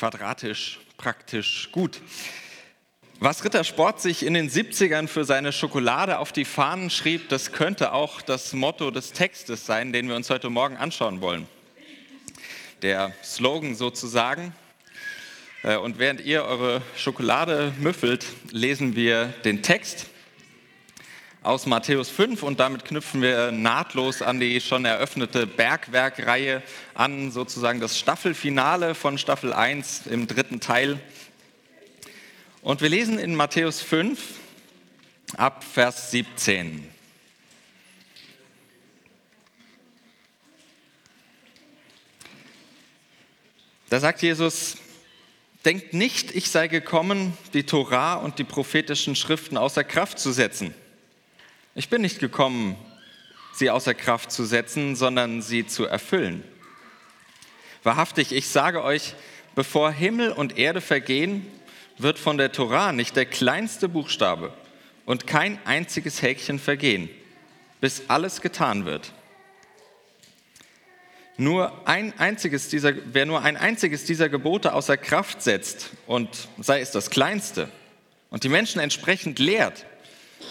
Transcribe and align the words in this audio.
quadratisch, 0.00 0.80
praktisch, 0.96 1.68
gut. 1.72 2.00
Was 3.18 3.44
Rittersport 3.44 4.00
sich 4.00 4.24
in 4.24 4.32
den 4.32 4.48
70ern 4.48 5.08
für 5.08 5.26
seine 5.26 5.52
Schokolade 5.52 6.18
auf 6.20 6.32
die 6.32 6.46
Fahnen 6.46 6.88
schrieb, 6.88 7.28
das 7.28 7.52
könnte 7.52 7.92
auch 7.92 8.22
das 8.22 8.54
Motto 8.54 8.90
des 8.90 9.12
Textes 9.12 9.66
sein, 9.66 9.92
den 9.92 10.08
wir 10.08 10.16
uns 10.16 10.30
heute 10.30 10.48
Morgen 10.48 10.78
anschauen 10.78 11.20
wollen. 11.20 11.46
Der 12.80 13.12
Slogan 13.22 13.74
sozusagen. 13.74 14.54
Äh, 15.64 15.76
und 15.76 15.98
während 15.98 16.22
ihr 16.22 16.44
eure 16.44 16.80
Schokolade 16.96 17.74
müffelt, 17.78 18.24
lesen 18.52 18.96
wir 18.96 19.26
den 19.44 19.62
Text 19.62 20.06
aus 21.42 21.64
Matthäus 21.64 22.10
5 22.10 22.42
und 22.42 22.60
damit 22.60 22.84
knüpfen 22.84 23.22
wir 23.22 23.50
nahtlos 23.50 24.20
an 24.20 24.40
die 24.40 24.60
schon 24.60 24.84
eröffnete 24.84 25.46
Bergwerkreihe 25.46 26.62
an, 26.94 27.30
sozusagen 27.30 27.80
das 27.80 27.98
Staffelfinale 27.98 28.94
von 28.94 29.16
Staffel 29.16 29.54
1 29.54 30.06
im 30.06 30.26
dritten 30.26 30.60
Teil. 30.60 31.00
Und 32.60 32.82
wir 32.82 32.90
lesen 32.90 33.18
in 33.18 33.34
Matthäus 33.34 33.80
5 33.80 34.20
ab 35.38 35.64
Vers 35.64 36.10
17. 36.10 36.86
Da 43.88 43.98
sagt 43.98 44.20
Jesus, 44.20 44.76
denkt 45.64 45.94
nicht, 45.94 46.36
ich 46.36 46.50
sei 46.50 46.68
gekommen, 46.68 47.32
die 47.54 47.64
Torah 47.64 48.14
und 48.14 48.38
die 48.38 48.44
prophetischen 48.44 49.16
Schriften 49.16 49.56
außer 49.56 49.84
Kraft 49.84 50.18
zu 50.18 50.32
setzen. 50.32 50.74
Ich 51.76 51.88
bin 51.88 52.02
nicht 52.02 52.18
gekommen, 52.18 52.74
sie 53.52 53.70
außer 53.70 53.94
Kraft 53.94 54.32
zu 54.32 54.44
setzen, 54.44 54.96
sondern 54.96 55.40
sie 55.40 55.66
zu 55.66 55.86
erfüllen. 55.86 56.42
Wahrhaftig, 57.84 58.32
ich 58.32 58.48
sage 58.48 58.82
euch, 58.82 59.14
bevor 59.54 59.92
Himmel 59.92 60.32
und 60.32 60.58
Erde 60.58 60.80
vergehen, 60.80 61.46
wird 61.96 62.18
von 62.18 62.38
der 62.38 62.50
Torah 62.50 62.90
nicht 62.92 63.14
der 63.14 63.26
kleinste 63.26 63.88
Buchstabe 63.88 64.52
und 65.06 65.28
kein 65.28 65.64
einziges 65.64 66.22
Häkchen 66.22 66.58
vergehen, 66.58 67.08
bis 67.80 68.02
alles 68.08 68.40
getan 68.40 68.84
wird. 68.84 69.12
Nur 71.36 71.86
ein 71.86 72.18
einziges 72.18 72.68
dieser, 72.68 72.94
wer 73.12 73.26
nur 73.26 73.42
ein 73.42 73.56
einziges 73.56 74.04
dieser 74.04 74.28
Gebote 74.28 74.74
außer 74.74 74.96
Kraft 74.96 75.40
setzt 75.40 75.90
und 76.08 76.48
sei 76.58 76.80
es 76.80 76.90
das 76.90 77.10
kleinste 77.10 77.70
und 78.28 78.42
die 78.42 78.48
Menschen 78.48 78.80
entsprechend 78.80 79.38
lehrt, 79.38 79.86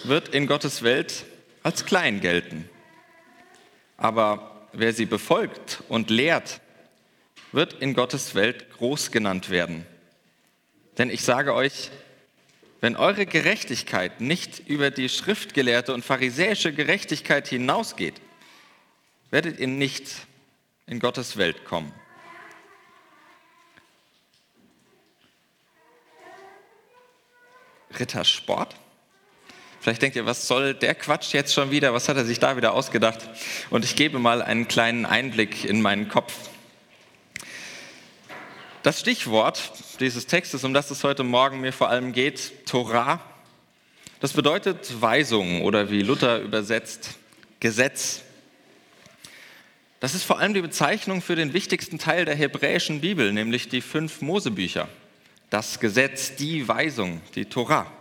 wird 0.04 0.30
in 0.30 0.48
Gottes 0.48 0.84
Welt 0.84 1.26
als 1.64 1.86
klein 1.86 2.22
gelten. 2.22 2.70
Aber 3.98 4.68
wer 4.74 4.94
sie 4.94 5.06
befolgt 5.06 5.84
und 5.90 6.10
lehrt, 6.10 6.62
wird 7.52 7.74
in 7.74 7.94
Gottes 7.94 8.36
Welt 8.36 8.72
groß 8.72 9.12
genannt 9.12 9.50
werden. 9.50 9.86
Denn 10.98 11.10
ich 11.10 11.24
sage 11.24 11.54
euch, 11.54 11.92
wenn 12.82 12.96
eure 12.96 13.26
Gerechtigkeit 13.26 14.22
nicht 14.22 14.68
über 14.68 14.90
die 14.92 15.10
schriftgelehrte 15.10 15.94
und 15.94 16.06
pharisäische 16.06 16.74
Gerechtigkeit 16.74 17.48
hinausgeht, 17.48 18.16
werdet 19.32 19.60
ihr 19.60 19.68
nicht 19.68 20.08
in 20.88 21.00
Gottes 21.00 21.38
Welt 21.38 21.66
kommen. 21.66 21.92
Rittersport? 28.00 28.76
Vielleicht 29.82 30.02
denkt 30.02 30.16
ihr, 30.16 30.26
was 30.26 30.48
soll 30.48 30.74
der 30.74 30.94
Quatsch 30.96 31.34
jetzt 31.34 31.54
schon 31.54 31.72
wieder? 31.72 31.94
Was 31.94 32.10
hat 32.10 32.18
er 32.18 32.26
sich 32.26 32.40
da 32.40 32.58
wieder 32.58 32.74
ausgedacht? 32.74 33.30
Und 33.70 33.86
ich 33.86 33.96
gebe 33.96 34.20
mal 34.20 34.42
einen 34.42 34.68
kleinen 34.68 35.06
Einblick 35.06 35.64
in 35.64 35.82
meinen 35.82 36.10
Kopf. 36.10 36.34
Das 38.84 39.00
Stichwort 39.00 39.72
dieses 40.00 40.26
Textes, 40.28 40.64
um 40.64 40.74
das 40.74 40.90
es 40.92 41.04
heute 41.04 41.24
Morgen 41.24 41.62
mir 41.62 41.74
vor 41.74 41.90
allem 41.90 42.14
geht, 42.14 42.66
Torah, 42.66 43.22
das 44.20 44.34
bedeutet 44.34 45.02
Weisung 45.02 45.62
oder 45.64 45.92
wie 45.92 46.02
Luther 46.02 46.42
übersetzt, 46.42 47.18
Gesetz. 47.60 48.22
Das 50.02 50.14
ist 50.14 50.24
vor 50.24 50.40
allem 50.40 50.54
die 50.54 50.62
Bezeichnung 50.62 51.22
für 51.22 51.36
den 51.36 51.54
wichtigsten 51.54 52.00
Teil 52.00 52.26
der 52.26 52.36
hebräischen 52.36 53.02
Bibel, 53.02 53.32
nämlich 53.34 53.70
die 53.70 53.82
fünf 53.82 54.22
Mosebücher. 54.22 54.88
Das 55.50 55.80
Gesetz, 55.80 56.36
die 56.36 56.68
Weisung, 56.68 57.22
die 57.36 57.46
Torah. 57.46 57.92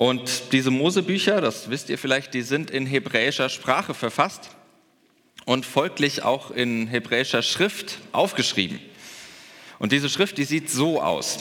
Und 0.00 0.52
diese 0.52 0.70
Mosebücher, 0.70 1.42
das 1.42 1.68
wisst 1.68 1.90
ihr 1.90 1.98
vielleicht, 1.98 2.32
die 2.32 2.40
sind 2.40 2.70
in 2.70 2.86
hebräischer 2.86 3.50
Sprache 3.50 3.92
verfasst 3.92 4.48
und 5.44 5.66
folglich 5.66 6.22
auch 6.22 6.50
in 6.50 6.86
hebräischer 6.86 7.42
Schrift 7.42 7.98
aufgeschrieben. 8.10 8.80
Und 9.78 9.92
diese 9.92 10.08
Schrift, 10.08 10.38
die 10.38 10.44
sieht 10.44 10.70
so 10.70 11.02
aus. 11.02 11.40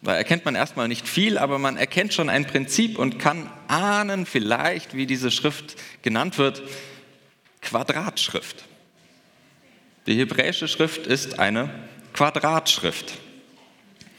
Da 0.00 0.16
erkennt 0.16 0.46
man 0.46 0.54
erstmal 0.54 0.88
nicht 0.88 1.06
viel, 1.06 1.36
aber 1.36 1.58
man 1.58 1.76
erkennt 1.76 2.14
schon 2.14 2.30
ein 2.30 2.46
Prinzip 2.46 2.98
und 2.98 3.18
kann 3.18 3.52
ahnen 3.68 4.24
vielleicht, 4.24 4.94
wie 4.94 5.04
diese 5.04 5.30
Schrift 5.30 5.76
genannt 6.00 6.38
wird. 6.38 6.62
Quadratschrift. 7.60 8.64
Die 10.06 10.16
hebräische 10.16 10.68
Schrift 10.68 11.06
ist 11.06 11.38
eine 11.38 11.68
Quadratschrift. 12.14 13.12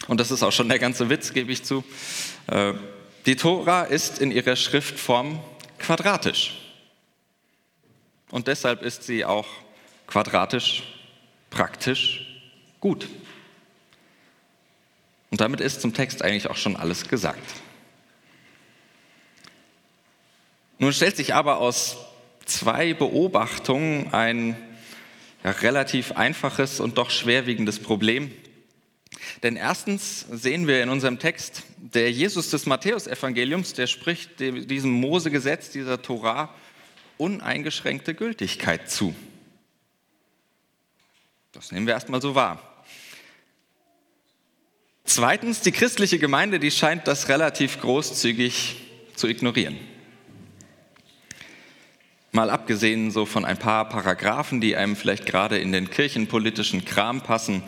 Und 0.07 0.19
das 0.19 0.29
ist 0.29 0.43
auch 0.43 0.51
schon 0.51 0.69
der 0.69 0.77
ganze 0.77 1.09
Witz, 1.09 1.33
gebe 1.33 1.51
ich 1.51 1.63
zu. 1.63 1.83
Die 3.25 3.35
Tora 3.35 3.83
ist 3.83 4.19
in 4.19 4.31
ihrer 4.31 4.55
Schriftform 4.55 5.39
quadratisch. 5.77 6.57
Und 8.31 8.47
deshalb 8.47 8.81
ist 8.81 9.03
sie 9.03 9.25
auch 9.25 9.47
quadratisch, 10.07 10.83
praktisch, 11.49 12.41
gut. 12.79 13.07
Und 15.29 15.39
damit 15.39 15.61
ist 15.61 15.81
zum 15.81 15.93
Text 15.93 16.23
eigentlich 16.23 16.49
auch 16.49 16.57
schon 16.57 16.75
alles 16.75 17.07
gesagt. 17.07 17.43
Nun 20.79 20.91
stellt 20.93 21.15
sich 21.15 21.35
aber 21.35 21.59
aus 21.59 21.97
zwei 22.45 22.93
Beobachtungen 22.93 24.13
ein 24.13 24.57
ja, 25.43 25.51
relativ 25.51 26.13
einfaches 26.13 26.79
und 26.79 26.97
doch 26.97 27.11
schwerwiegendes 27.11 27.79
Problem. 27.79 28.31
Denn 29.43 29.55
erstens 29.55 30.25
sehen 30.31 30.67
wir 30.67 30.81
in 30.81 30.89
unserem 30.89 31.19
Text, 31.19 31.63
der 31.81 32.11
Jesus 32.11 32.51
des 32.51 32.67
Matthäusevangeliums, 32.67 33.73
der 33.73 33.87
spricht 33.87 34.39
diesem 34.39 34.91
Mosegesetz, 34.91 35.71
dieser 35.71 35.99
Torah, 36.01 36.53
uneingeschränkte 37.17 38.13
Gültigkeit 38.13 38.89
zu. 38.89 39.15
Das 41.51 41.71
nehmen 41.71 41.87
wir 41.87 41.95
erstmal 41.95 42.21
so 42.21 42.35
wahr. 42.35 42.61
Zweitens, 45.03 45.61
die 45.61 45.71
christliche 45.71 46.19
Gemeinde, 46.19 46.59
die 46.59 46.71
scheint 46.71 47.07
das 47.07 47.29
relativ 47.29 47.81
großzügig 47.81 48.77
zu 49.15 49.27
ignorieren. 49.27 49.75
Mal 52.31 52.49
abgesehen 52.49 53.11
so 53.11 53.25
von 53.25 53.43
ein 53.43 53.57
paar 53.57 53.89
Paragraphen, 53.89 54.61
die 54.61 54.75
einem 54.75 54.95
vielleicht 54.95 55.25
gerade 55.25 55.57
in 55.57 55.71
den 55.71 55.89
kirchenpolitischen 55.89 56.85
Kram 56.85 57.21
passen, 57.21 57.63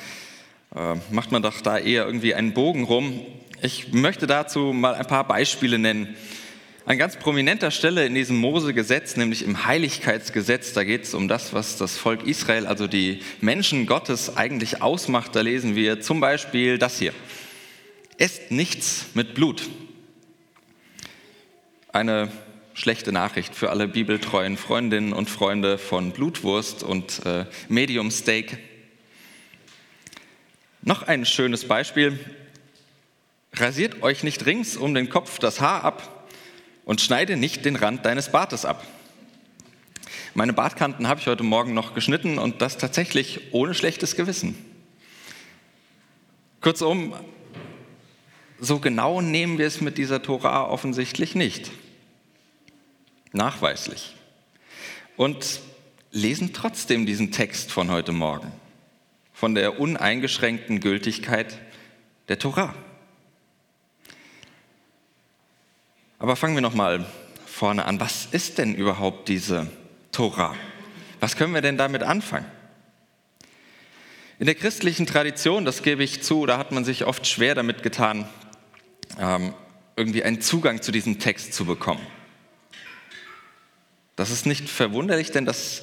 äh, 0.76 0.96
macht 1.12 1.32
man 1.32 1.42
doch 1.42 1.60
da 1.62 1.78
eher 1.78 2.06
irgendwie 2.06 2.34
einen 2.34 2.54
Bogen 2.54 2.86
rum. 2.86 3.26
Ich 3.66 3.94
möchte 3.94 4.28
dazu 4.28 4.74
mal 4.74 4.94
ein 4.94 5.08
paar 5.08 5.26
Beispiele 5.26 5.80
nennen, 5.80 6.18
an 6.86 6.98
ganz 6.98 7.16
prominenter 7.16 7.72
Stelle 7.72 8.06
in 8.06 8.14
diesem 8.14 8.36
Mose-Gesetz, 8.36 9.16
nämlich 9.16 9.42
im 9.42 9.66
Heiligkeitsgesetz, 9.66 10.74
da 10.74 10.84
geht 10.84 11.04
es 11.04 11.14
um 11.14 11.30
das, 11.30 11.54
was 11.54 11.78
das 11.78 11.98
Volk 11.98 12.28
Israel, 12.28 12.68
also 12.68 12.88
die 12.88 13.22
Menschen 13.40 13.86
Gottes 13.86 14.36
eigentlich 14.36 14.82
ausmacht. 14.82 15.34
Da 15.34 15.40
lesen 15.40 15.78
wir 15.78 16.02
zum 16.02 16.20
Beispiel 16.20 16.78
das 16.78 17.00
hier. 17.00 17.14
Esst 18.18 18.52
nichts 18.52 19.06
mit 19.14 19.34
Blut. 19.34 19.70
Eine 21.94 22.34
schlechte 22.74 23.14
Nachricht 23.14 23.56
für 23.56 23.70
alle 23.70 23.88
bibeltreuen 23.88 24.58
Freundinnen 24.58 25.14
und 25.14 25.30
Freunde 25.30 25.78
von 25.78 26.12
Blutwurst 26.12 26.84
und 26.84 27.26
äh, 27.26 27.46
Medium 27.70 28.12
Steak. 28.12 28.58
Noch 30.82 31.04
ein 31.04 31.26
schönes 31.26 31.66
Beispiel. 31.66 32.20
Rasiert 33.56 34.02
euch 34.02 34.24
nicht 34.24 34.46
rings 34.46 34.78
um 34.78 34.94
den 34.94 35.10
Kopf 35.10 35.40
das 35.40 35.62
Haar 35.62 35.84
ab, 35.84 36.24
und 36.86 37.02
schneide 37.02 37.38
nicht 37.38 37.66
den 37.66 37.76
Rand 37.76 38.06
deines 38.06 38.32
Bartes 38.32 38.66
ab. 38.66 38.86
Meine 40.34 40.54
Bartkanten 40.54 41.08
habe 41.08 41.20
ich 41.20 41.28
heute 41.28 41.44
Morgen 41.44 41.74
noch 41.74 41.94
geschnitten 41.94 42.40
und 42.40 42.62
das 42.62 42.78
tatsächlich 42.78 43.54
ohne 43.54 43.74
schlechtes 43.74 44.16
Gewissen. 44.16 44.56
Kurzum, 46.62 47.14
so 48.60 48.80
genau 48.80 49.22
nehmen 49.22 49.58
wir 49.58 49.68
es 49.68 49.82
mit 49.82 49.98
dieser 49.98 50.24
Tora 50.24 50.68
offensichtlich 50.68 51.36
nicht. 51.36 51.72
Nachweislich. 53.32 54.16
Und 55.18 55.60
lesen 56.12 56.54
trotzdem 56.54 57.06
diesen 57.06 57.32
Text 57.32 57.72
von 57.72 57.92
heute 57.92 58.12
Morgen, 58.12 58.52
von 59.34 59.56
der 59.56 59.80
uneingeschränkten 59.80 60.80
Gültigkeit 60.80 61.60
der 62.28 62.40
Tora. 62.40 62.74
Aber 66.24 66.38
fangen 66.38 66.56
wir 66.56 66.62
noch 66.62 66.74
mal 66.74 67.06
vorne 67.46 67.84
an. 67.84 68.00
Was 68.00 68.30
ist 68.32 68.58
denn 68.58 68.76
überhaupt 68.76 69.28
diese 69.28 69.68
Tora? 70.14 70.56
Was 71.20 71.36
können 71.36 71.54
wir 71.54 71.60
denn 71.60 71.78
damit 71.78 72.02
anfangen? 72.02 72.46
In 74.40 74.46
der 74.46 74.56
christlichen 74.56 75.06
Tradition, 75.06 75.66
das 75.66 75.84
gebe 75.84 76.02
ich 76.02 76.24
zu, 76.24 76.46
da 76.46 76.58
hat 76.58 76.72
man 76.72 76.86
sich 76.86 77.04
oft 77.04 77.28
schwer 77.28 77.56
damit 77.56 77.84
getan, 77.84 78.26
ähm, 79.20 79.54
irgendwie 79.98 80.24
einen 80.24 80.40
Zugang 80.40 80.82
zu 80.82 80.94
diesem 80.94 81.20
Text 81.20 81.54
zu 81.54 81.66
bekommen. 81.66 82.08
Das 84.16 84.32
ist 84.32 84.46
nicht 84.46 84.70
verwunderlich, 84.70 85.32
denn 85.32 85.44
das 85.44 85.82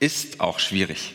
ist 0.00 0.40
auch 0.40 0.58
schwierig. 0.58 1.14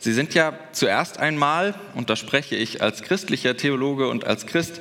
Sie 0.00 0.12
sind 0.12 0.34
ja 0.34 0.58
zuerst 0.72 1.18
einmal, 1.18 1.78
und 1.94 2.10
da 2.10 2.16
spreche 2.16 2.56
ich 2.56 2.82
als 2.82 3.02
christlicher 3.02 3.56
Theologe 3.56 4.08
und 4.08 4.24
als 4.24 4.46
Christ, 4.46 4.80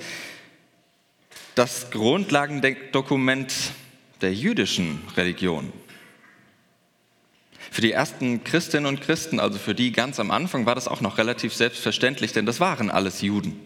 das 1.58 1.90
Grundlagendokument 1.90 3.54
der 4.22 4.32
jüdischen 4.32 5.02
Religion. 5.16 5.74
Für 7.72 7.82
die 7.82 7.92
ersten 7.92 8.44
Christinnen 8.44 8.86
und 8.86 9.02
Christen, 9.02 9.40
also 9.40 9.58
für 9.58 9.74
die 9.74 9.92
ganz 9.92 10.20
am 10.20 10.30
Anfang, 10.30 10.68
war 10.68 10.76
das 10.76 10.88
auch 10.88 11.02
noch 11.02 11.18
relativ 11.18 11.56
selbstverständlich, 11.56 12.32
denn 12.32 12.46
das 12.46 12.60
waren 12.60 12.92
alles 12.92 13.22
Juden. 13.22 13.60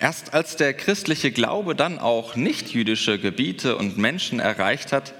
Erst 0.00 0.32
als 0.32 0.56
der 0.56 0.72
christliche 0.72 1.32
Glaube 1.32 1.74
dann 1.74 1.98
auch 1.98 2.34
nichtjüdische 2.34 3.18
Gebiete 3.18 3.76
und 3.76 3.98
Menschen 3.98 4.40
erreicht 4.40 4.92
hat, 4.92 5.12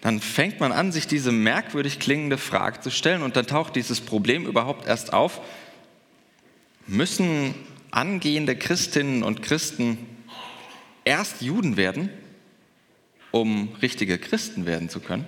dann 0.00 0.20
fängt 0.20 0.60
man 0.60 0.70
an, 0.70 0.92
sich 0.92 1.08
diese 1.08 1.32
merkwürdig 1.32 1.98
klingende 1.98 2.38
Frage 2.38 2.80
zu 2.80 2.90
stellen 2.90 3.22
und 3.22 3.34
dann 3.34 3.48
taucht 3.48 3.74
dieses 3.74 4.00
Problem 4.00 4.46
überhaupt 4.46 4.86
erst 4.86 5.12
auf. 5.12 5.40
Müssen 6.86 7.54
angehende 7.90 8.56
Christinnen 8.56 9.22
und 9.22 9.42
Christen 9.42 9.98
erst 11.04 11.42
Juden 11.42 11.76
werden, 11.76 12.10
um 13.30 13.74
richtige 13.82 14.18
Christen 14.18 14.66
werden 14.66 14.88
zu 14.88 15.00
können? 15.00 15.26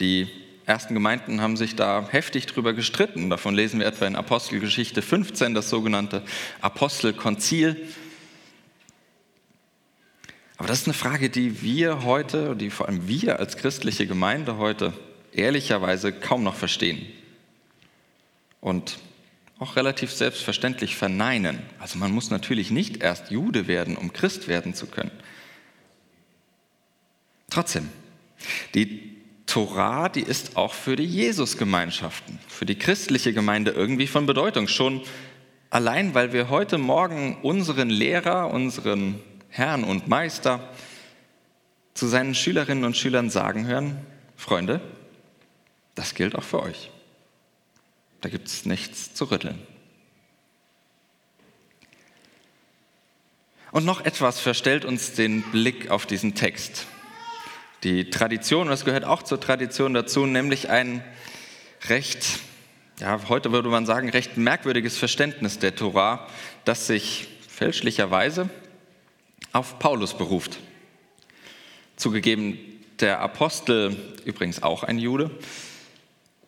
Die 0.00 0.28
ersten 0.66 0.94
Gemeinden 0.94 1.40
haben 1.40 1.56
sich 1.56 1.74
da 1.76 2.06
heftig 2.10 2.46
drüber 2.46 2.74
gestritten. 2.74 3.30
Davon 3.30 3.54
lesen 3.54 3.80
wir 3.80 3.86
etwa 3.86 4.06
in 4.06 4.16
Apostelgeschichte 4.16 5.02
15, 5.02 5.54
das 5.54 5.70
sogenannte 5.70 6.22
Apostelkonzil. 6.60 7.88
Aber 10.58 10.68
das 10.68 10.80
ist 10.80 10.86
eine 10.86 10.94
Frage, 10.94 11.30
die 11.30 11.62
wir 11.62 12.04
heute, 12.04 12.54
die 12.54 12.70
vor 12.70 12.88
allem 12.88 13.08
wir 13.08 13.38
als 13.38 13.56
christliche 13.56 14.06
Gemeinde 14.06 14.58
heute 14.58 14.92
ehrlicherweise 15.32 16.12
kaum 16.12 16.42
noch 16.42 16.54
verstehen 16.54 17.06
und 18.60 18.98
auch 19.58 19.76
relativ 19.76 20.12
selbstverständlich 20.12 20.96
verneinen. 20.96 21.60
Also 21.78 21.98
man 21.98 22.12
muss 22.12 22.30
natürlich 22.30 22.70
nicht 22.70 23.02
erst 23.02 23.30
Jude 23.30 23.66
werden, 23.66 23.96
um 23.96 24.12
Christ 24.12 24.48
werden 24.48 24.74
zu 24.74 24.86
können. 24.86 25.10
Trotzdem, 27.50 27.88
die 28.74 29.16
Torah, 29.46 30.08
die 30.08 30.22
ist 30.22 30.56
auch 30.56 30.74
für 30.74 30.94
die 30.94 31.06
Jesusgemeinschaften, 31.06 32.38
für 32.46 32.66
die 32.66 32.78
christliche 32.78 33.32
Gemeinde 33.32 33.70
irgendwie 33.70 34.06
von 34.06 34.26
Bedeutung. 34.26 34.68
Schon 34.68 35.02
allein, 35.70 36.14
weil 36.14 36.32
wir 36.32 36.50
heute 36.50 36.78
Morgen 36.78 37.38
unseren 37.42 37.88
Lehrer, 37.88 38.50
unseren 38.50 39.20
Herrn 39.48 39.84
und 39.84 40.06
Meister 40.06 40.68
zu 41.94 42.06
seinen 42.06 42.34
Schülerinnen 42.34 42.84
und 42.84 42.96
Schülern 42.96 43.30
sagen 43.30 43.66
hören, 43.66 43.96
Freunde, 44.36 44.80
das 45.94 46.14
gilt 46.14 46.36
auch 46.36 46.44
für 46.44 46.62
euch. 46.62 46.90
Da 48.20 48.28
gibt 48.28 48.48
es 48.48 48.64
nichts 48.66 49.14
zu 49.14 49.26
rütteln. 49.26 49.58
Und 53.70 53.84
noch 53.84 54.04
etwas 54.04 54.40
verstellt 54.40 54.84
uns 54.84 55.12
den 55.12 55.42
Blick 55.42 55.90
auf 55.90 56.06
diesen 56.06 56.34
Text. 56.34 56.86
Die 57.84 58.10
Tradition, 58.10 58.62
und 58.62 58.68
das 58.68 58.84
gehört 58.84 59.04
auch 59.04 59.22
zur 59.22 59.40
Tradition 59.40 59.94
dazu, 59.94 60.26
nämlich 60.26 60.68
ein 60.68 61.04
recht, 61.88 62.40
ja, 62.98 63.20
heute 63.28 63.52
würde 63.52 63.68
man 63.68 63.86
sagen, 63.86 64.08
recht 64.08 64.36
merkwürdiges 64.36 64.96
Verständnis 64.96 65.58
der 65.58 65.76
Torah, 65.76 66.26
das 66.64 66.86
sich 66.86 67.28
fälschlicherweise 67.46 68.48
auf 69.52 69.78
Paulus 69.78 70.16
beruft. 70.16 70.58
Zugegeben, 71.96 72.58
der 73.00 73.20
Apostel, 73.20 73.96
übrigens 74.24 74.62
auch 74.62 74.82
ein 74.82 74.98
Jude, 74.98 75.30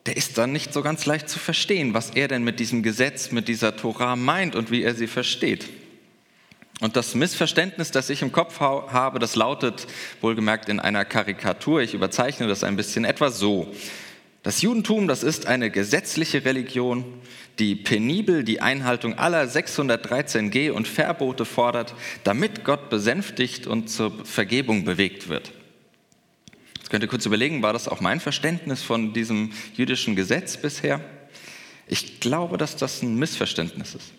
der 0.06 0.17
ist 0.17 0.38
dann 0.38 0.52
nicht 0.52 0.73
so 0.73 0.82
ganz 0.82 1.06
leicht 1.06 1.29
zu 1.29 1.38
verstehen, 1.38 1.94
was 1.94 2.11
er 2.11 2.29
denn 2.29 2.43
mit 2.43 2.58
diesem 2.58 2.82
Gesetz, 2.82 3.32
mit 3.32 3.49
dieser 3.49 3.76
Tora 3.76 4.17
meint 4.17 4.56
und 4.56 4.70
wie 4.70 4.82
er 4.82 4.94
sie 4.94 5.06
versteht. 5.06 5.69
Und 6.81 6.97
das 6.97 7.14
Missverständnis, 7.14 7.91
das 7.91 8.08
ich 8.08 8.23
im 8.23 8.32
Kopf 8.32 8.61
habe, 8.61 9.19
das 9.19 9.37
lautet, 9.37 9.87
wohlgemerkt 10.23 10.70
in 10.70 10.81
einer 10.81 11.05
Karikatur, 11.05 11.82
ich 11.82 11.93
überzeichne 11.93 12.49
das 12.49 12.64
ein 12.64 12.76
bisschen, 12.76 13.05
etwa 13.05 13.31
so. 13.31 13.70
Das 14.43 14.62
Judentum, 14.62 15.06
das 15.06 15.23
ist 15.23 15.47
eine 15.47 15.70
gesetzliche 15.70 16.46
Religion, 16.46 17.05
die 17.58 17.75
penibel 17.75 18.43
die 18.43 18.62
Einhaltung 18.62 19.19
aller 19.19 19.46
613 19.46 20.50
G 20.50 20.70
und 20.70 20.88
Verbote 20.88 21.44
fordert, 21.44 21.94
damit 22.25 22.64
Gott 22.64 22.88
besänftigt 22.88 23.67
und 23.67 23.91
zur 23.91 24.25
Vergebung 24.25 24.87
bewegt 24.87 25.29
wird. 25.29 25.53
Jetzt 26.91 26.95
könnt 26.95 27.05
ihr 27.05 27.09
kurz 27.09 27.25
überlegen, 27.25 27.63
war 27.63 27.73
das 27.73 27.87
auch 27.87 28.01
mein 28.01 28.19
Verständnis 28.19 28.83
von 28.83 29.13
diesem 29.13 29.53
jüdischen 29.75 30.17
Gesetz 30.17 30.57
bisher? 30.57 31.01
Ich 31.87 32.19
glaube, 32.19 32.59
dass 32.59 32.75
das 32.75 33.01
ein 33.03 33.15
Missverständnis 33.15 33.95
ist. 33.95 34.11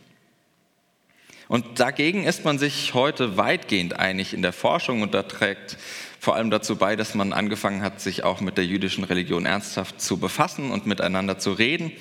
Und 1.50 1.82
dagegen 1.82 2.24
ist 2.24 2.46
man 2.46 2.60
sich 2.60 2.94
heute 2.94 3.36
weitgehend 3.36 4.00
einig 4.00 4.34
in 4.34 4.42
der 4.42 4.54
Forschung 4.54 5.02
und 5.02 5.14
da 5.14 5.24
trägt 5.24 5.78
vor 6.18 6.38
allem 6.38 6.50
dazu 6.50 6.78
bei, 6.78 6.96
dass 6.96 7.14
man 7.14 7.34
angefangen 7.34 7.82
hat, 7.82 8.00
sich 8.00 8.24
auch 8.24 8.40
mit 8.40 8.58
der 8.58 8.66
jüdischen 8.66 9.04
Religion 9.04 9.46
ernsthaft 9.46 10.00
zu 10.00 10.16
befassen 10.16 10.72
und 10.72 10.86
miteinander 10.86 11.40
zu 11.40 11.52
reden. 11.52 11.92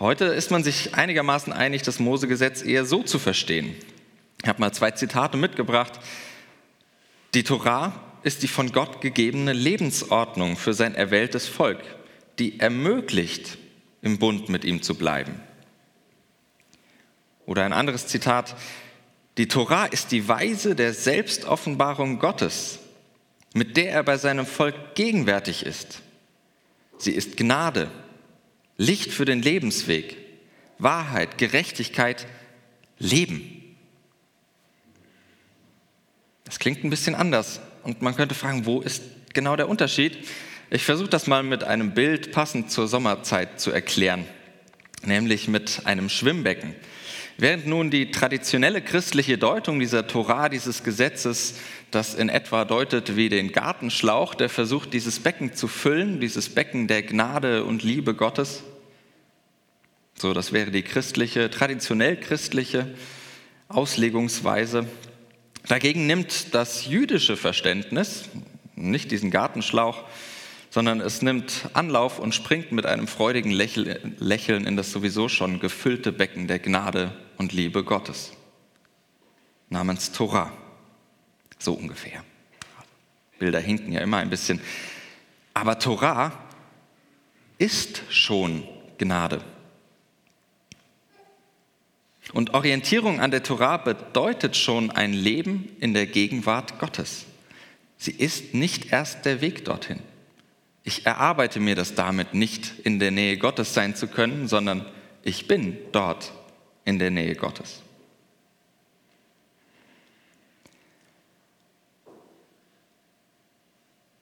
Heute 0.00 0.24
ist 0.24 0.50
man 0.50 0.64
sich 0.64 0.96
einigermaßen 0.96 1.52
einig, 1.52 1.82
das 1.82 2.00
Mosegesetz 2.00 2.62
eher 2.62 2.84
so 2.84 3.04
zu 3.04 3.20
verstehen. 3.20 3.76
Ich 4.42 4.48
habe 4.48 4.60
mal 4.60 4.72
zwei 4.72 4.90
Zitate 4.90 5.36
mitgebracht. 5.36 6.00
Die 7.34 7.44
Torah 7.44 8.09
ist 8.22 8.42
die 8.42 8.48
von 8.48 8.72
Gott 8.72 9.00
gegebene 9.00 9.52
Lebensordnung 9.52 10.56
für 10.56 10.74
sein 10.74 10.94
erwähltes 10.94 11.48
Volk, 11.48 11.82
die 12.38 12.60
ermöglicht, 12.60 13.58
im 14.02 14.18
Bund 14.18 14.48
mit 14.48 14.64
ihm 14.64 14.82
zu 14.82 14.94
bleiben. 14.94 15.40
Oder 17.46 17.64
ein 17.64 17.72
anderes 17.72 18.06
Zitat, 18.06 18.56
die 19.36 19.48
Torah 19.48 19.86
ist 19.86 20.12
die 20.12 20.26
Weise 20.28 20.74
der 20.74 20.94
Selbstoffenbarung 20.94 22.18
Gottes, 22.18 22.78
mit 23.54 23.76
der 23.76 23.92
er 23.92 24.02
bei 24.02 24.16
seinem 24.16 24.46
Volk 24.46 24.94
gegenwärtig 24.94 25.66
ist. 25.66 26.02
Sie 26.98 27.12
ist 27.12 27.36
Gnade, 27.36 27.90
Licht 28.76 29.12
für 29.12 29.24
den 29.24 29.42
Lebensweg, 29.42 30.16
Wahrheit, 30.78 31.38
Gerechtigkeit, 31.38 32.26
Leben. 32.98 33.76
Das 36.44 36.58
klingt 36.58 36.84
ein 36.84 36.90
bisschen 36.90 37.14
anders 37.14 37.60
und 37.82 38.02
man 38.02 38.14
könnte 38.16 38.34
fragen, 38.34 38.66
wo 38.66 38.80
ist 38.80 39.02
genau 39.32 39.56
der 39.56 39.68
Unterschied? 39.68 40.18
Ich 40.70 40.84
versuche 40.84 41.08
das 41.08 41.26
mal 41.26 41.42
mit 41.42 41.64
einem 41.64 41.94
Bild 41.94 42.32
passend 42.32 42.70
zur 42.70 42.86
Sommerzeit 42.86 43.60
zu 43.60 43.70
erklären, 43.70 44.24
nämlich 45.04 45.48
mit 45.48 45.82
einem 45.84 46.08
Schwimmbecken. 46.08 46.74
Während 47.38 47.66
nun 47.66 47.90
die 47.90 48.10
traditionelle 48.10 48.82
christliche 48.82 49.38
Deutung 49.38 49.80
dieser 49.80 50.06
Torah, 50.06 50.50
dieses 50.50 50.84
Gesetzes, 50.84 51.54
das 51.90 52.14
in 52.14 52.28
etwa 52.28 52.66
deutet 52.66 53.16
wie 53.16 53.30
den 53.30 53.50
Gartenschlauch, 53.50 54.34
der 54.34 54.50
versucht, 54.50 54.92
dieses 54.92 55.20
Becken 55.20 55.54
zu 55.54 55.66
füllen, 55.66 56.20
dieses 56.20 56.50
Becken 56.50 56.86
der 56.86 57.02
Gnade 57.02 57.64
und 57.64 57.82
Liebe 57.82 58.14
Gottes. 58.14 58.62
So, 60.14 60.34
das 60.34 60.52
wäre 60.52 60.70
die 60.70 60.82
christliche, 60.82 61.50
traditionell 61.50 62.18
christliche 62.18 62.94
Auslegungsweise. 63.68 64.86
Dagegen 65.68 66.06
nimmt 66.06 66.54
das 66.54 66.86
jüdische 66.86 67.36
Verständnis, 67.36 68.28
nicht 68.74 69.10
diesen 69.10 69.30
Gartenschlauch, 69.30 70.04
sondern 70.70 71.00
es 71.00 71.20
nimmt 71.20 71.68
Anlauf 71.72 72.18
und 72.18 72.34
springt 72.34 72.72
mit 72.72 72.86
einem 72.86 73.08
freudigen 73.08 73.50
Lächeln 73.50 74.66
in 74.66 74.76
das 74.76 74.92
sowieso 74.92 75.28
schon 75.28 75.60
gefüllte 75.60 76.12
Becken 76.12 76.46
der 76.46 76.60
Gnade 76.60 77.12
und 77.36 77.52
Liebe 77.52 77.84
Gottes, 77.84 78.32
namens 79.68 80.12
Torah. 80.12 80.52
So 81.58 81.74
ungefähr. 81.74 82.24
Bilder 83.38 83.60
hinken 83.60 83.92
ja 83.92 84.00
immer 84.00 84.18
ein 84.18 84.30
bisschen. 84.30 84.60
Aber 85.52 85.78
Torah 85.78 86.32
ist 87.58 88.02
schon 88.08 88.64
Gnade. 88.98 89.42
Und 92.32 92.54
Orientierung 92.54 93.20
an 93.20 93.30
der 93.30 93.42
Torah 93.42 93.76
bedeutet 93.76 94.56
schon 94.56 94.90
ein 94.90 95.12
Leben 95.12 95.76
in 95.80 95.94
der 95.94 96.06
Gegenwart 96.06 96.78
Gottes. 96.78 97.26
Sie 97.96 98.12
ist 98.12 98.54
nicht 98.54 98.92
erst 98.92 99.24
der 99.24 99.40
Weg 99.40 99.64
dorthin. 99.64 100.00
Ich 100.84 101.06
erarbeite 101.06 101.60
mir 101.60 101.74
das 101.74 101.94
damit 101.94 102.34
nicht, 102.34 102.72
in 102.84 102.98
der 102.98 103.10
Nähe 103.10 103.36
Gottes 103.36 103.74
sein 103.74 103.94
zu 103.94 104.06
können, 104.06 104.48
sondern 104.48 104.86
ich 105.22 105.46
bin 105.46 105.76
dort 105.92 106.32
in 106.84 106.98
der 106.98 107.10
Nähe 107.10 107.34
Gottes. 107.34 107.82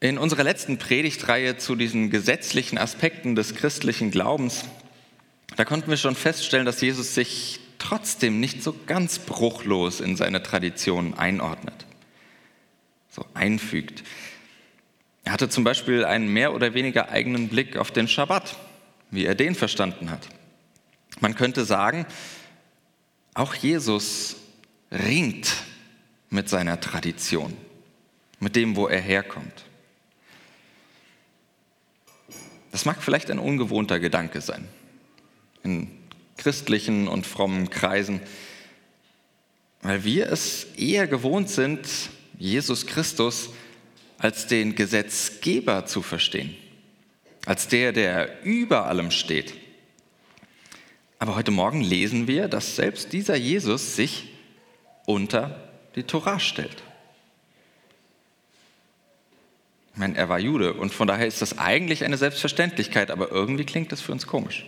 In 0.00 0.17
unserer 0.17 0.45
letzten 0.45 0.79
Predigtreihe 0.79 1.57
zu 1.57 1.75
diesen 1.75 2.11
gesetzlichen 2.11 2.79
Aspekten 2.79 3.35
des 3.35 3.55
christlichen 3.55 4.11
Glaubens, 4.11 4.65
da 5.57 5.65
konnten 5.65 5.91
wir 5.91 5.97
schon 5.97 6.15
feststellen, 6.15 6.67
dass 6.67 6.81
Jesus 6.81 7.15
sich 7.15 7.61
trotzdem 7.88 8.38
nicht 8.38 8.62
so 8.62 8.75
ganz 8.87 9.18
bruchlos 9.18 10.00
in 10.00 10.14
seine 10.14 10.42
Tradition 10.42 11.14
einordnet, 11.14 11.87
so 13.09 13.25
einfügt. 13.33 14.04
Er 15.25 15.33
hatte 15.33 15.49
zum 15.49 15.64
Beispiel 15.64 16.04
einen 16.04 16.30
mehr 16.30 16.52
oder 16.52 16.75
weniger 16.75 17.09
eigenen 17.09 17.49
Blick 17.49 17.78
auf 17.78 17.90
den 17.90 18.07
Schabbat, 18.07 18.57
wie 19.11 19.25
er 19.25 19.35
den 19.35 19.54
verstanden 19.54 20.11
hat. 20.11 20.28
Man 21.21 21.35
könnte 21.35 21.64
sagen, 21.64 22.04
auch 23.33 23.54
Jesus 23.54 24.37
ringt 24.92 25.50
mit 26.28 26.50
seiner 26.50 26.80
Tradition, 26.80 27.57
mit 28.38 28.54
dem, 28.54 28.76
wo 28.76 28.87
er 28.87 29.00
herkommt. 29.00 29.64
Das 32.71 32.85
mag 32.85 33.02
vielleicht 33.02 33.30
ein 33.30 33.38
ungewohnter 33.38 33.99
Gedanke 33.99 34.42
sein 34.42 34.68
in 35.62 35.98
christlichen 36.38 37.09
und 37.09 37.26
frommen 37.26 37.68
Kreisen, 37.68 38.21
weil 39.83 40.04
wir 40.04 40.33
es 40.33 40.64
eher 40.76 41.07
gewohnt 41.07 41.50
sind, 41.50 41.87
Jesus 42.38 42.87
Christus 42.87 43.50
als 44.18 44.47
den 44.47 44.75
Gesetzgeber 44.75 45.87
zu 45.87 46.02
verstehen, 46.02 46.57
als 47.47 47.68
der, 47.68 47.92
der 47.92 48.45
über 48.45 48.87
allem 48.87 49.11
steht. 49.11 49.54
Aber 51.18 51.35
heute 51.35 51.50
Morgen 51.50 51.83
lesen 51.83 52.26
wir, 52.28 52.49
dass 52.49 52.76
selbst 52.76 53.12
dieser 53.12 53.37
Jesus 53.37 53.97
sich 53.97 54.28
unter 55.07 55.68
die 55.97 56.04
Torah 56.04 56.38
stellt. 56.38 56.83
Ich 59.92 59.99
meine, 59.99 60.16
er 60.16 60.28
war 60.28 60.38
Jude 60.38 60.75
und 60.75 60.95
von 60.95 61.09
daher 61.09 61.26
ist 61.26 61.42
das 61.42 61.59
eigentlich 61.59 62.04
eine 62.04 62.16
Selbstverständlichkeit, 62.16 63.11
aber 63.11 63.33
irgendwie 63.33 63.64
klingt 63.64 63.90
das 63.90 64.00
für 64.00 64.12
uns 64.12 64.28
komisch. 64.28 64.64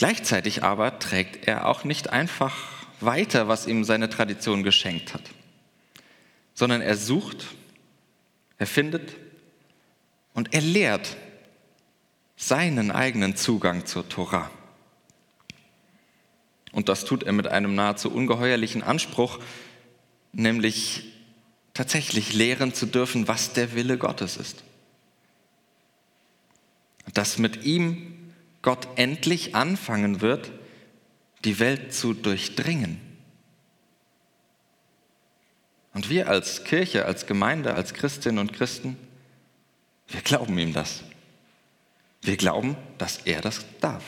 Gleichzeitig 0.00 0.62
aber 0.62 0.98
trägt 0.98 1.46
er 1.46 1.66
auch 1.66 1.84
nicht 1.84 2.08
einfach 2.08 2.56
weiter, 3.00 3.48
was 3.48 3.66
ihm 3.66 3.84
seine 3.84 4.08
Tradition 4.08 4.62
geschenkt 4.62 5.12
hat, 5.12 5.20
sondern 6.54 6.80
er 6.80 6.96
sucht, 6.96 7.44
er 8.56 8.66
findet 8.66 9.12
und 10.32 10.54
er 10.54 10.62
lehrt 10.62 11.18
seinen 12.34 12.90
eigenen 12.90 13.36
Zugang 13.36 13.84
zur 13.84 14.08
Tora. 14.08 14.50
Und 16.72 16.88
das 16.88 17.04
tut 17.04 17.22
er 17.24 17.34
mit 17.34 17.48
einem 17.48 17.74
nahezu 17.74 18.10
ungeheuerlichen 18.10 18.82
Anspruch, 18.82 19.38
nämlich 20.32 21.12
tatsächlich 21.74 22.32
lehren 22.32 22.72
zu 22.72 22.86
dürfen, 22.86 23.28
was 23.28 23.52
der 23.52 23.74
Wille 23.74 23.98
Gottes 23.98 24.38
ist. 24.38 24.64
Dass 27.12 27.36
mit 27.36 27.66
ihm 27.66 28.09
Gott 28.62 28.88
endlich 28.96 29.54
anfangen 29.54 30.20
wird, 30.20 30.52
die 31.44 31.58
Welt 31.58 31.94
zu 31.94 32.14
durchdringen. 32.14 33.00
Und 35.94 36.08
wir 36.08 36.28
als 36.28 36.64
Kirche, 36.64 37.06
als 37.06 37.26
Gemeinde, 37.26 37.74
als 37.74 37.94
Christinnen 37.94 38.38
und 38.38 38.52
Christen, 38.52 38.96
wir 40.08 40.20
glauben 40.20 40.58
ihm 40.58 40.72
das. 40.72 41.02
Wir 42.22 42.36
glauben, 42.36 42.76
dass 42.98 43.18
er 43.18 43.40
das 43.40 43.64
darf. 43.80 44.04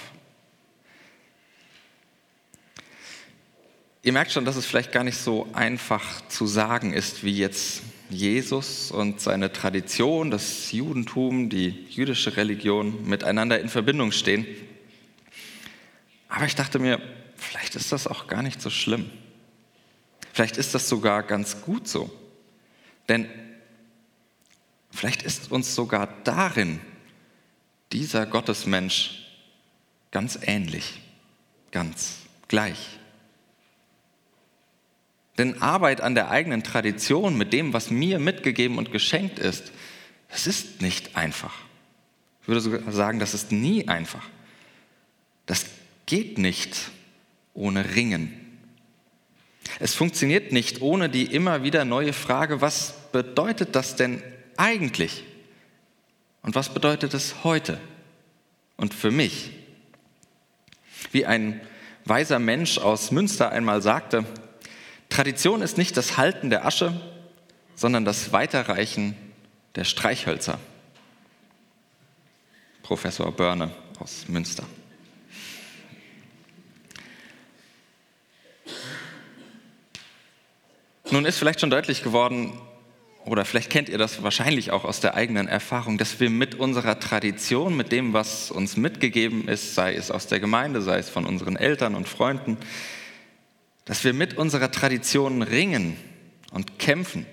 Ihr 4.03 4.13
merkt 4.13 4.33
schon, 4.33 4.45
dass 4.45 4.57
es 4.57 4.67
vielleicht 4.67 4.93
gar 4.93 5.05
nicht 5.05 5.17
so 5.17 5.49
einfach 5.53 6.27
zu 6.29 6.47
sagen 6.47 6.93
ist, 6.93 7.23
wie 7.23 7.37
jetzt 7.37 7.83
Jesus 8.13 8.91
und 8.91 9.21
seine 9.21 9.53
Tradition, 9.53 10.31
das 10.31 10.73
Judentum, 10.73 11.49
die 11.49 11.87
jüdische 11.89 12.37
Religion 12.37 13.09
miteinander 13.09 13.61
in 13.61 13.69
Verbindung 13.69 14.13
stehen. 14.13 14.47
Aber 16.29 16.47
ich 16.47 16.55
dachte 16.55 16.79
mir, 16.79 17.01
vielleicht 17.37 17.75
ist 17.75 17.93
das 17.93 18.07
auch 18.07 18.27
gar 18.27 18.43
nicht 18.43 18.61
so 18.61 18.71
schlimm. 18.71 19.11
Vielleicht 20.33 20.57
ist 20.57 20.75
das 20.75 20.89
sogar 20.89 21.23
ganz 21.23 21.61
gut 21.63 21.87
so. 21.89 22.11
Denn 23.09 23.29
vielleicht 24.91 25.23
ist 25.23 25.51
uns 25.53 25.75
sogar 25.75 26.09
darin 26.25 26.81
dieser 27.93 28.27
Gottesmensch 28.27 29.27
ganz 30.11 30.39
ähnlich, 30.43 31.01
ganz 31.71 32.19
gleich. 32.49 32.99
Denn 35.39 35.63
Arbeit 35.63 36.01
an 36.01 36.15
der 36.15 36.31
eigenen 36.31 36.63
Tradition 36.63 37.39
mit 37.39 37.53
dem, 37.53 37.73
was 37.73 37.91
mir 37.91 38.19
mitgegeben 38.19 38.79
und 38.79 38.93
geschenkt 38.93 39.39
ist, 39.39 39.73
das 40.29 40.47
ist 40.47 40.83
nicht 40.83 41.17
einfach. 41.17 41.55
Ich 42.43 42.49
würde 42.49 42.61
sogar 42.61 42.93
sagen, 42.93 43.19
das 43.19 43.35
ist 43.35 43.53
nie 43.53 43.89
einfach. 43.89 44.29
Das 45.47 45.67
geht 46.07 46.39
nicht 46.39 46.77
ohne 47.55 47.95
Ringen. 47.95 48.39
Es 49.79 49.95
funktioniert 49.95 50.53
nicht 50.53 50.81
ohne 50.81 51.09
die 51.09 51.25
immer 51.25 51.63
wieder 51.63 51.85
neue 51.85 52.13
Frage, 52.13 52.61
was 52.61 52.95
bedeutet 53.13 53.75
das 53.75 53.97
denn 53.97 54.23
eigentlich? 54.57 55.25
Und 56.43 56.55
was 56.55 56.75
bedeutet 56.75 57.15
es 57.15 57.45
heute? 57.45 57.81
Und 58.77 58.95
für 58.95 59.11
mich? 59.11 59.51
Wie 61.13 61.27
ein 61.27 61.61
weiser 62.05 62.39
Mensch 62.39 62.79
aus 62.79 63.13
Münster 63.13 63.51
einmal 63.51 63.81
sagte, 63.83 64.25
Tradition 65.13 65.61
ist 65.61 65.77
nicht 65.77 65.95
das 65.99 66.17
Halten 66.17 66.49
der 66.49 66.65
Asche, 66.65 66.99
sondern 67.75 68.07
das 68.07 68.33
Weiterreichen 68.33 69.15
der 69.75 69.85
Streichhölzer. 69.85 70.59
Professor 72.83 73.31
Börne 73.31 73.73
aus 73.99 74.25
Münster. 74.29 74.65
Nun 81.11 81.27
ist 81.27 81.37
vielleicht 81.37 81.61
schon 81.61 81.69
deutlich 81.69 82.03
geworden, 82.03 82.59
oder 83.27 83.45
vielleicht 83.45 83.69
kennt 83.69 83.91
ihr 83.91 83.99
das 83.99 84.23
wahrscheinlich 84.23 84.71
auch 84.71 84.87
aus 84.87 85.01
der 85.01 85.15
eigenen 85.15 85.47
Erfahrung, 85.47 85.99
dass 85.99 86.21
wir 86.21 86.31
mit 86.31 86.55
unserer 86.55 86.99
Tradition, 86.99 87.77
mit 87.77 87.93
dem, 87.93 88.15
was 88.15 88.51
uns 88.51 88.79
mitgegeben 88.79 89.47
ist, 89.47 89.75
sei 89.75 89.95
es 89.95 90.11
aus 90.11 90.27
der 90.27 90.41
Gemeinde, 90.41 90.81
sei 90.81 90.97
es 90.97 91.11
von 91.11 91.27
unseren 91.27 91.57
Eltern 91.57 91.97
und 91.97 92.09
Freunden, 92.09 92.57
dass 93.85 94.05
wir 94.05 94.13
mit 94.13 94.37
unserer 94.37 94.71
Tradition 94.71 95.43
ringen 95.43 95.97
und 96.53 96.79
kämpfen. 96.79 97.27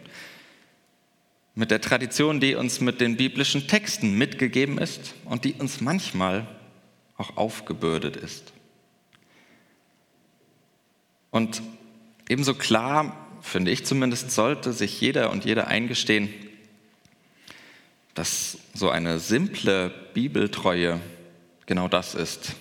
Mit 1.55 1.71
der 1.71 1.81
Tradition, 1.81 2.39
die 2.39 2.55
uns 2.55 2.79
mit 2.79 3.01
den 3.01 3.17
biblischen 3.17 3.67
Texten 3.67 4.17
mitgegeben 4.17 4.77
ist 4.77 5.13
und 5.25 5.45
die 5.45 5.53
uns 5.53 5.81
manchmal 5.81 6.47
auch 7.17 7.35
aufgebürdet 7.37 8.15
ist. 8.15 8.53
Und 11.31 11.61
ebenso 12.29 12.53
klar, 12.53 13.27
finde 13.41 13.71
ich 13.71 13.85
zumindest, 13.85 14.31
sollte 14.31 14.73
sich 14.73 14.99
jeder 15.01 15.31
und 15.31 15.45
jede 15.45 15.67
eingestehen, 15.67 16.33
dass 18.13 18.57
so 18.73 18.89
eine 18.89 19.19
simple 19.19 19.89
Bibeltreue 20.13 20.99
genau 21.65 21.87
das 21.87 22.15
ist. 22.15 22.55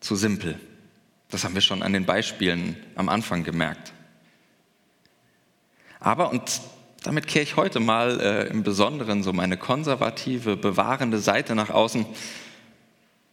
Zu 0.00 0.16
simpel. 0.16 0.58
Das 1.30 1.44
haben 1.44 1.54
wir 1.54 1.60
schon 1.60 1.82
an 1.82 1.92
den 1.92 2.04
Beispielen 2.04 2.76
am 2.96 3.08
Anfang 3.08 3.44
gemerkt. 3.44 3.92
Aber, 6.00 6.30
und 6.30 6.60
damit 7.02 7.26
kehre 7.26 7.44
ich 7.44 7.56
heute 7.56 7.80
mal 7.80 8.20
äh, 8.20 8.48
im 8.48 8.62
Besonderen 8.62 9.22
so 9.22 9.32
meine 9.32 9.56
konservative, 9.56 10.56
bewahrende 10.56 11.18
Seite 11.18 11.54
nach 11.54 11.70
außen, 11.70 12.04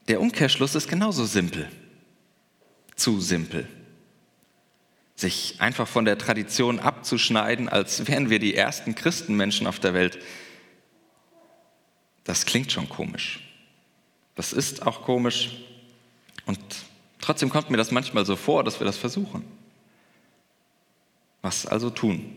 der 0.08 0.22
Umkehrschluss 0.22 0.76
ist 0.76 0.88
genauso 0.88 1.26
simpel. 1.26 1.70
Zu 2.96 3.20
simpel. 3.20 3.68
Sich 5.16 5.56
einfach 5.60 5.88
von 5.88 6.06
der 6.06 6.18
Tradition 6.18 6.80
abzuschneiden, 6.80 7.68
als 7.68 8.08
wären 8.08 8.30
wir 8.30 8.40
die 8.40 8.56
ersten 8.56 8.96
Christenmenschen 8.96 9.68
auf 9.68 9.80
der 9.80 9.94
Welt, 9.94 10.20
das 12.24 12.46
klingt 12.46 12.72
schon 12.72 12.90
komisch. 12.90 13.40
Das 14.36 14.54
ist 14.54 14.86
auch 14.86 15.02
komisch 15.02 15.58
und 16.46 16.60
Trotzdem 17.28 17.50
kommt 17.50 17.70
mir 17.70 17.76
das 17.76 17.92
manchmal 17.92 18.26
so 18.26 18.38
vor, 18.38 18.64
dass 18.64 18.80
wir 18.80 18.86
das 18.86 18.96
versuchen. 18.96 19.44
Was 21.42 21.66
also 21.66 21.90
tun? 21.90 22.34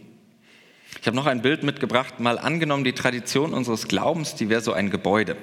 Ich 1.01 1.07
habe 1.07 1.15
noch 1.15 1.27
ein 1.27 1.43
Bild 1.43 1.63
mitgebracht, 1.63 2.19
mal 2.19 2.41
angenommen, 2.41 2.83
die 2.83 2.93
Tradition 2.93 3.55
unseres 3.55 3.87
Glaubens, 3.87 4.35
die 4.35 4.49
wäre 4.49 4.63
so 4.63 4.73
ein 4.73 4.91
Gebäude. 4.91 5.37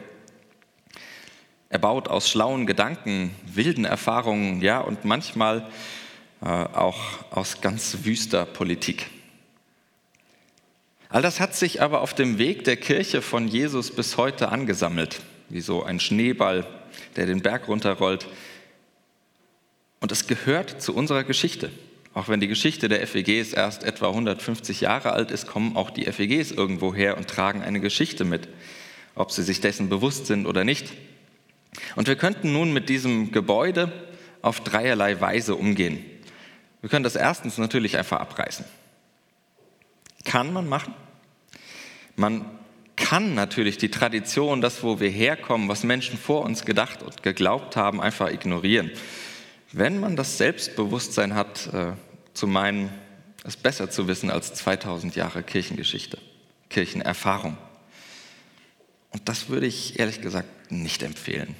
Erbaut 1.69 2.09
aus 2.09 2.29
schlauen 2.29 2.67
Gedanken, 2.67 3.33
wilden 3.45 3.85
Erfahrungen, 3.85 4.61
ja, 4.61 4.81
und 4.81 5.05
manchmal 5.05 5.69
äh, 6.41 6.47
auch 6.47 6.99
aus 7.31 7.61
ganz 7.61 7.99
wüster 8.03 8.45
Politik. 8.45 9.09
All 11.07 11.21
das 11.21 11.39
hat 11.39 11.55
sich 11.55 11.81
aber 11.81 12.01
auf 12.01 12.13
dem 12.13 12.37
Weg 12.37 12.65
der 12.65 12.75
Kirche 12.75 13.21
von 13.21 13.47
Jesus 13.47 13.95
bis 13.95 14.17
heute 14.17 14.49
angesammelt, 14.49 15.21
wie 15.47 15.61
so 15.61 15.83
ein 15.83 16.01
Schneeball, 16.01 16.67
der 17.15 17.27
den 17.27 17.41
Berg 17.41 17.69
runterrollt. 17.69 18.27
Und 19.99 20.11
es 20.11 20.27
gehört 20.27 20.81
zu 20.81 20.93
unserer 20.95 21.23
Geschichte, 21.23 21.71
Auch 22.17 22.29
wenn 22.29 22.39
die 22.39 22.47
Geschichte 22.47 22.89
der 22.89 23.05
FEGs 23.05 23.53
erst 23.53 23.83
etwa 23.83 24.07
150 24.07 24.81
Jahre 24.81 25.11
alt 25.11 25.29
ist, 25.29 25.45
kommen 25.45 25.77
auch 25.77 25.91
die 25.91 26.11
FEGs 26.11 26.49
irgendwo 26.49 26.95
her 26.95 27.15
und 27.15 27.27
tragen 27.27 27.61
eine 27.61 27.79
Geschichte 27.79 28.25
mit, 28.25 28.47
ob 29.13 29.31
sie 29.31 29.43
sich 29.43 29.61
dessen 29.61 29.87
bewusst 29.87 30.25
sind 30.25 30.47
oder 30.47 30.63
nicht. 30.63 30.93
Und 31.95 32.07
wir 32.07 32.15
könnten 32.15 32.53
nun 32.53 32.73
mit 32.73 32.89
diesem 32.89 33.31
Gebäude 33.31 33.91
auf 34.41 34.61
dreierlei 34.61 35.21
Weise 35.21 35.53
umgehen. 35.53 36.03
Wir 36.81 36.89
können 36.89 37.03
das 37.03 37.15
erstens 37.15 37.59
natürlich 37.59 37.97
einfach 37.97 38.19
abreißen. 38.19 38.65
Kann 40.25 40.51
man 40.51 40.67
machen. 40.67 40.95
Man 42.15 42.45
kann 42.95 43.35
natürlich 43.35 43.77
die 43.77 43.91
Tradition, 43.91 44.59
das, 44.59 44.81
wo 44.81 44.99
wir 44.99 45.11
herkommen, 45.11 45.69
was 45.69 45.83
Menschen 45.83 46.17
vor 46.17 46.41
uns 46.41 46.65
gedacht 46.65 47.03
und 47.03 47.21
geglaubt 47.21 47.75
haben, 47.75 48.01
einfach 48.01 48.31
ignorieren. 48.31 48.89
Wenn 49.71 49.99
man 49.99 50.15
das 50.15 50.37
Selbstbewusstsein 50.37 51.35
hat, 51.35 51.67
äh, 51.73 51.93
zu 52.33 52.47
meinen, 52.47 52.89
es 53.43 53.57
besser 53.57 53.89
zu 53.89 54.07
wissen 54.07 54.29
als 54.29 54.53
2000 54.53 55.15
Jahre 55.15 55.43
Kirchengeschichte, 55.43 56.17
Kirchenerfahrung. 56.69 57.57
Und 59.11 59.27
das 59.27 59.49
würde 59.49 59.67
ich 59.67 59.99
ehrlich 59.99 60.21
gesagt 60.21 60.71
nicht 60.71 61.03
empfehlen. 61.03 61.55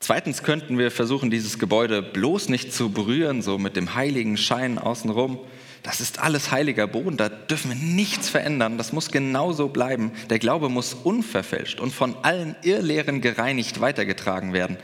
Zweitens 0.00 0.42
könnten 0.42 0.78
wir 0.78 0.90
versuchen, 0.90 1.30
dieses 1.30 1.58
Gebäude 1.58 2.02
bloß 2.02 2.48
nicht 2.48 2.72
zu 2.72 2.90
berühren, 2.90 3.42
so 3.42 3.58
mit 3.58 3.76
dem 3.76 3.94
heiligen 3.94 4.36
Schein 4.36 4.78
außenrum. 4.78 5.38
Das 5.82 6.00
ist 6.00 6.18
alles 6.18 6.50
heiliger 6.50 6.86
Boden, 6.86 7.16
da 7.16 7.28
dürfen 7.28 7.70
wir 7.70 7.76
nichts 7.76 8.28
verändern, 8.28 8.78
das 8.78 8.92
muss 8.92 9.10
genauso 9.10 9.68
bleiben. 9.68 10.12
Der 10.28 10.38
Glaube 10.38 10.68
muss 10.68 10.94
unverfälscht 10.94 11.80
und 11.80 11.92
von 11.92 12.16
allen 12.22 12.56
Irrlehren 12.62 13.20
gereinigt 13.20 13.80
weitergetragen 13.80 14.52
werden, 14.52 14.76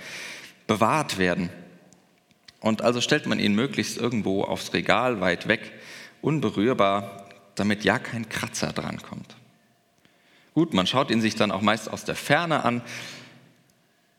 bewahrt 0.66 1.18
werden. 1.18 1.50
Und 2.60 2.82
also 2.82 3.00
stellt 3.00 3.26
man 3.26 3.38
ihn 3.38 3.54
möglichst 3.54 3.98
irgendwo 3.98 4.44
aufs 4.44 4.72
Regal 4.72 5.20
weit 5.20 5.48
weg, 5.48 5.72
unberührbar, 6.22 7.28
damit 7.54 7.84
ja 7.84 7.98
kein 7.98 8.28
Kratzer 8.28 8.72
drankommt. 8.72 9.36
Gut, 10.54 10.72
man 10.72 10.86
schaut 10.86 11.10
ihn 11.10 11.20
sich 11.20 11.34
dann 11.34 11.50
auch 11.50 11.60
meist 11.60 11.90
aus 11.90 12.04
der 12.04 12.14
Ferne 12.14 12.64
an, 12.64 12.82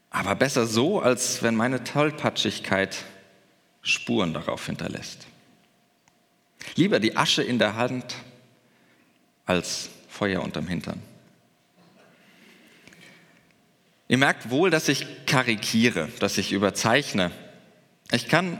aber 0.09 0.35
besser 0.35 0.67
so, 0.67 1.01
als 1.01 1.41
wenn 1.43 1.55
meine 1.55 1.83
Tollpatschigkeit 1.83 3.03
Spuren 3.81 4.33
darauf 4.33 4.65
hinterlässt. 4.65 5.27
Lieber 6.75 6.99
die 6.99 7.15
Asche 7.15 7.43
in 7.43 7.59
der 7.59 7.75
Hand 7.75 8.15
als 9.45 9.89
Feuer 10.09 10.41
unterm 10.41 10.67
Hintern. 10.67 11.01
Ihr 14.07 14.17
merkt 14.17 14.49
wohl, 14.49 14.69
dass 14.69 14.87
ich 14.87 15.05
karikiere, 15.25 16.09
dass 16.19 16.37
ich 16.37 16.51
überzeichne. 16.51 17.31
Ich 18.11 18.27
kann 18.27 18.59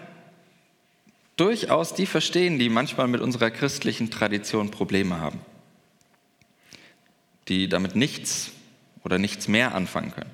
durchaus 1.37 1.93
die 1.93 2.05
verstehen, 2.05 2.57
die 2.57 2.69
manchmal 2.69 3.07
mit 3.07 3.21
unserer 3.21 3.51
christlichen 3.51 4.09
Tradition 4.09 4.71
Probleme 4.71 5.19
haben, 5.19 5.39
die 7.47 7.69
damit 7.69 7.95
nichts 7.95 8.51
oder 9.03 9.19
nichts 9.19 9.47
mehr 9.47 9.75
anfangen 9.75 10.11
können. 10.11 10.31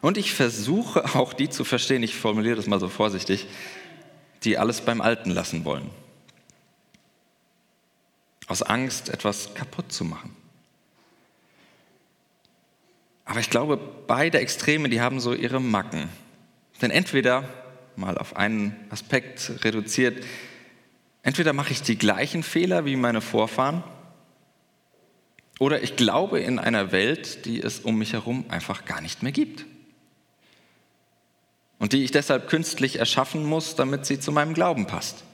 Und 0.00 0.18
ich 0.18 0.32
versuche 0.32 1.16
auch 1.16 1.32
die 1.32 1.48
zu 1.48 1.64
verstehen, 1.64 2.02
ich 2.02 2.14
formuliere 2.14 2.56
das 2.56 2.66
mal 2.66 2.78
so 2.78 2.88
vorsichtig, 2.88 3.46
die 4.44 4.58
alles 4.58 4.80
beim 4.82 5.00
Alten 5.00 5.30
lassen 5.30 5.64
wollen. 5.64 5.90
Aus 8.46 8.62
Angst, 8.62 9.08
etwas 9.08 9.54
kaputt 9.54 9.92
zu 9.92 10.04
machen. 10.04 10.34
Aber 13.24 13.40
ich 13.40 13.50
glaube, 13.50 13.76
beide 14.06 14.38
Extreme, 14.38 14.88
die 14.88 15.00
haben 15.00 15.18
so 15.20 15.34
ihre 15.34 15.60
Macken. 15.60 16.08
Denn 16.80 16.90
entweder, 16.90 17.48
mal 17.96 18.16
auf 18.18 18.36
einen 18.36 18.76
Aspekt 18.90 19.64
reduziert, 19.64 20.24
entweder 21.22 21.52
mache 21.52 21.72
ich 21.72 21.82
die 21.82 21.98
gleichen 21.98 22.42
Fehler 22.42 22.84
wie 22.84 22.96
meine 22.96 23.20
Vorfahren, 23.20 23.82
oder 25.58 25.82
ich 25.82 25.96
glaube 25.96 26.40
in 26.40 26.58
einer 26.58 26.92
Welt, 26.92 27.46
die 27.46 27.62
es 27.62 27.80
um 27.80 27.96
mich 27.96 28.12
herum 28.12 28.44
einfach 28.48 28.84
gar 28.84 29.00
nicht 29.00 29.22
mehr 29.22 29.32
gibt. 29.32 29.64
Und 31.78 31.92
die 31.92 32.04
ich 32.04 32.10
deshalb 32.10 32.48
künstlich 32.48 32.98
erschaffen 32.98 33.44
muss, 33.44 33.74
damit 33.74 34.06
sie 34.06 34.20
zu 34.20 34.32
meinem 34.32 34.54
Glauben 34.54 34.86
passt. 34.86 35.24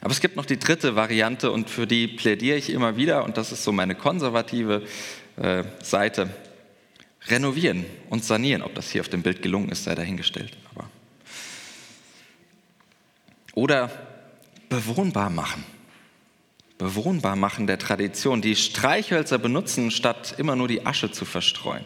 Aber 0.00 0.10
es 0.10 0.20
gibt 0.20 0.36
noch 0.36 0.46
die 0.46 0.58
dritte 0.58 0.96
Variante 0.96 1.50
und 1.50 1.70
für 1.70 1.86
die 1.86 2.08
plädiere 2.08 2.56
ich 2.56 2.70
immer 2.70 2.96
wieder 2.96 3.24
und 3.24 3.36
das 3.36 3.52
ist 3.52 3.64
so 3.64 3.72
meine 3.72 3.94
konservative 3.94 4.82
äh, 5.36 5.64
Seite 5.82 6.30
renovieren 7.28 7.84
und 8.10 8.24
sanieren. 8.24 8.62
Ob 8.62 8.74
das 8.74 8.90
hier 8.90 9.00
auf 9.00 9.08
dem 9.08 9.22
Bild 9.22 9.42
gelungen 9.42 9.70
ist, 9.70 9.84
sei 9.84 9.94
dahingestellt. 9.94 10.56
Aber 10.74 10.88
Oder 13.54 13.90
bewohnbar 14.68 15.30
machen. 15.30 15.64
Bewohnbar 16.78 17.36
machen 17.36 17.66
der 17.66 17.78
Tradition. 17.78 18.42
Die 18.42 18.56
Streichhölzer 18.56 19.38
benutzen, 19.38 19.90
statt 19.90 20.34
immer 20.38 20.56
nur 20.56 20.68
die 20.68 20.84
Asche 20.84 21.10
zu 21.10 21.24
verstreuen. 21.24 21.84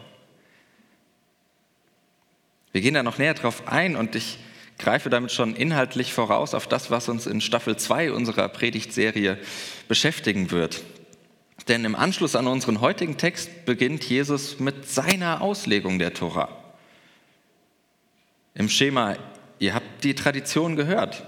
Wir 2.73 2.81
gehen 2.81 2.95
da 2.95 3.03
noch 3.03 3.19
näher 3.19 3.35
drauf 3.35 3.67
ein 3.67 3.97
und 3.97 4.15
ich 4.15 4.39
greife 4.79 5.11
damit 5.11 5.33
schon 5.33 5.55
inhaltlich 5.55 6.13
voraus 6.13 6.55
auf 6.55 6.67
das, 6.67 6.91
was 6.91 7.09
uns 7.09 7.27
in 7.27 7.41
Staffel 7.41 7.77
2 7.77 8.13
unserer 8.13 8.49
Predigtserie 8.49 9.39
beschäftigen 9.89 10.51
wird. 10.51 10.83
Denn 11.67 11.85
im 11.85 11.97
Anschluss 11.97 12.37
an 12.37 12.47
unseren 12.47 12.81
heutigen 12.81 13.17
Text 13.19 13.67
beginnt 13.67 14.05
Jesus 14.05 14.61
mit 14.61 14.89
seiner 14.89 15.43
Auslegung 15.43 15.99
der 15.99 16.15
Tora. 16.15 16.49
Im 18.55 18.69
Schema, 18.69 19.17
ihr 19.59 19.75
habt 19.75 20.05
die 20.05 20.15
Tradition 20.15 20.77
gehört 20.77 21.25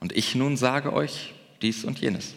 und 0.00 0.12
ich 0.12 0.34
nun 0.34 0.56
sage 0.56 0.92
euch 0.92 1.34
dies 1.62 1.84
und 1.84 1.98
jenes. 2.00 2.34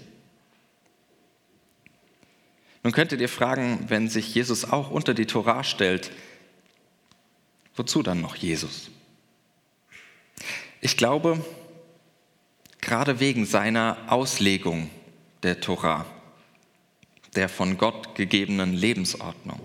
Nun 2.83 2.93
könntet 2.93 3.19
ihr 3.19 3.29
fragen, 3.29 3.85
wenn 3.89 4.07
sich 4.07 4.33
Jesus 4.33 4.63
auch 4.63 4.91
unter 4.91 5.13
die 5.13 5.25
Tora 5.25 5.63
stellt, 5.65 6.11
wozu 7.75 8.01
dann 8.01 8.21
noch 8.21 8.35
Jesus? 8.35 8.89
Ich 10.81 10.97
glaube, 10.97 11.43
gerade 12.81 13.19
wegen 13.19 13.45
seiner 13.45 13.97
Auslegung 14.07 14.89
der 15.43 15.59
Tora 15.59 16.05
der 17.37 17.49
von 17.49 17.77
Gott 17.77 18.15
gegebenen 18.15 18.73
Lebensordnung. 18.73 19.59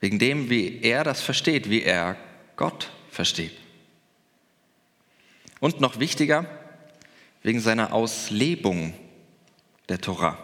Wegen 0.00 0.18
dem, 0.18 0.50
wie 0.50 0.82
er 0.82 1.02
das 1.02 1.22
versteht, 1.22 1.70
wie 1.70 1.82
er 1.82 2.16
Gott 2.56 2.90
versteht. 3.10 3.56
Und 5.60 5.80
noch 5.80 5.98
wichtiger, 5.98 6.44
wegen 7.42 7.60
seiner 7.60 7.94
Auslebung 7.94 8.92
der 9.88 9.98
Tora. 9.98 10.38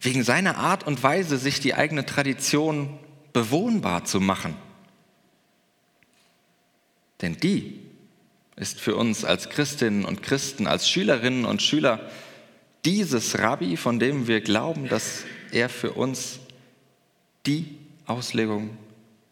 Wegen 0.00 0.22
seiner 0.22 0.56
Art 0.56 0.86
und 0.86 1.02
Weise, 1.02 1.36
sich 1.36 1.58
die 1.58 1.74
eigene 1.74 2.06
Tradition 2.06 2.98
bewohnbar 3.32 4.04
zu 4.04 4.20
machen. 4.20 4.54
Denn 7.22 7.36
die 7.36 7.80
ist 8.56 8.80
für 8.80 8.96
uns 8.96 9.24
als 9.24 9.50
Christinnen 9.50 10.04
und 10.04 10.22
Christen, 10.22 10.66
als 10.66 10.88
Schülerinnen 10.88 11.44
und 11.44 11.62
Schüler 11.62 12.10
dieses 12.84 13.38
Rabbi, 13.38 13.76
von 13.76 13.98
dem 13.98 14.28
wir 14.28 14.40
glauben, 14.40 14.88
dass 14.88 15.24
er 15.50 15.68
für 15.68 15.92
uns 15.92 16.38
die 17.46 17.78
Auslegung 18.06 18.76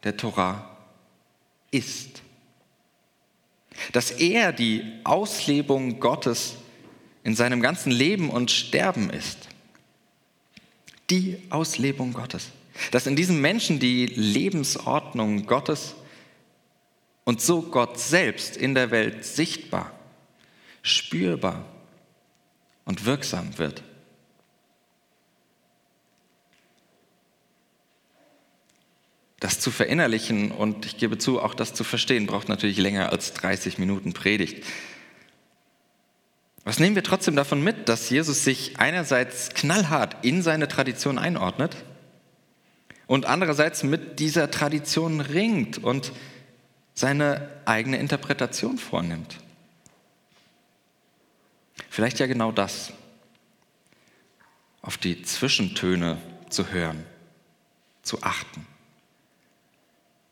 der 0.05 0.17
Torah 0.17 0.77
ist. 1.71 2.23
Dass 3.93 4.11
er 4.11 4.53
die 4.53 4.85
Auslebung 5.05 6.01
Gottes 6.01 6.57
in 7.25 7.35
seinem 7.37 7.61
ganzen 7.61 7.93
Leben 7.93 8.31
und 8.31 8.51
Sterben 8.51 9.11
ist. 9.11 9.49
Die 11.11 11.39
Auslebung 11.51 12.13
Gottes. 12.13 12.49
Dass 12.91 13.07
in 13.07 13.17
diesem 13.17 13.41
Menschen 13.41 13.79
die 13.79 14.07
Lebensordnung 14.07 15.47
Gottes 15.47 15.95
und 17.25 17.41
so 17.41 17.63
Gott 17.63 17.99
selbst 17.99 18.57
in 18.57 18.75
der 18.75 18.91
Welt 18.91 19.25
sichtbar, 19.25 19.93
spürbar 20.83 21.65
und 22.85 23.05
wirksam 23.05 23.59
wird. 23.59 23.83
Das 29.41 29.59
zu 29.59 29.73
verinnerlichen 29.73 30.53
und 30.53 30.87
ich 30.87 30.99
gebe 30.99 31.19
zu, 31.19 31.41
auch 31.41 31.55
das 31.55 31.75
zu 31.75 31.83
verstehen, 31.83 32.27
braucht 32.27 32.49
natürlich 32.49 32.79
länger 32.79 33.11
als 33.11 33.33
30 33.35 33.77
Minuten 33.79 34.13
Predigt. 34.13 34.65
Was 36.65 36.79
nehmen 36.79 36.95
wir 36.95 37.03
trotzdem 37.03 37.35
davon 37.35 37.63
mit, 37.63 37.89
dass 37.89 38.09
Jesus 38.09 38.45
sich 38.45 38.79
einerseits 38.79 39.51
knallhart 39.51 40.25
in 40.25 40.43
seine 40.43 40.69
Tradition 40.69 41.19
einordnet 41.19 41.77
und 43.09 43.27
andererseits 43.27 43.83
mit 43.83 44.21
dieser 44.21 44.49
Tradition 44.49 45.21
ringt 45.21 45.83
und 45.83 46.13
seine 46.95 47.49
eigene 47.65 47.99
Interpretation 47.99 48.79
vornimmt? 48.79 49.39
Vielleicht 51.89 52.19
ja 52.19 52.27
genau 52.27 52.53
das, 52.53 52.93
auf 54.81 54.97
die 54.97 55.23
Zwischentöne 55.23 56.19
zu 56.49 56.69
hören, 56.73 57.05
zu 58.03 58.23
achten. 58.23 58.67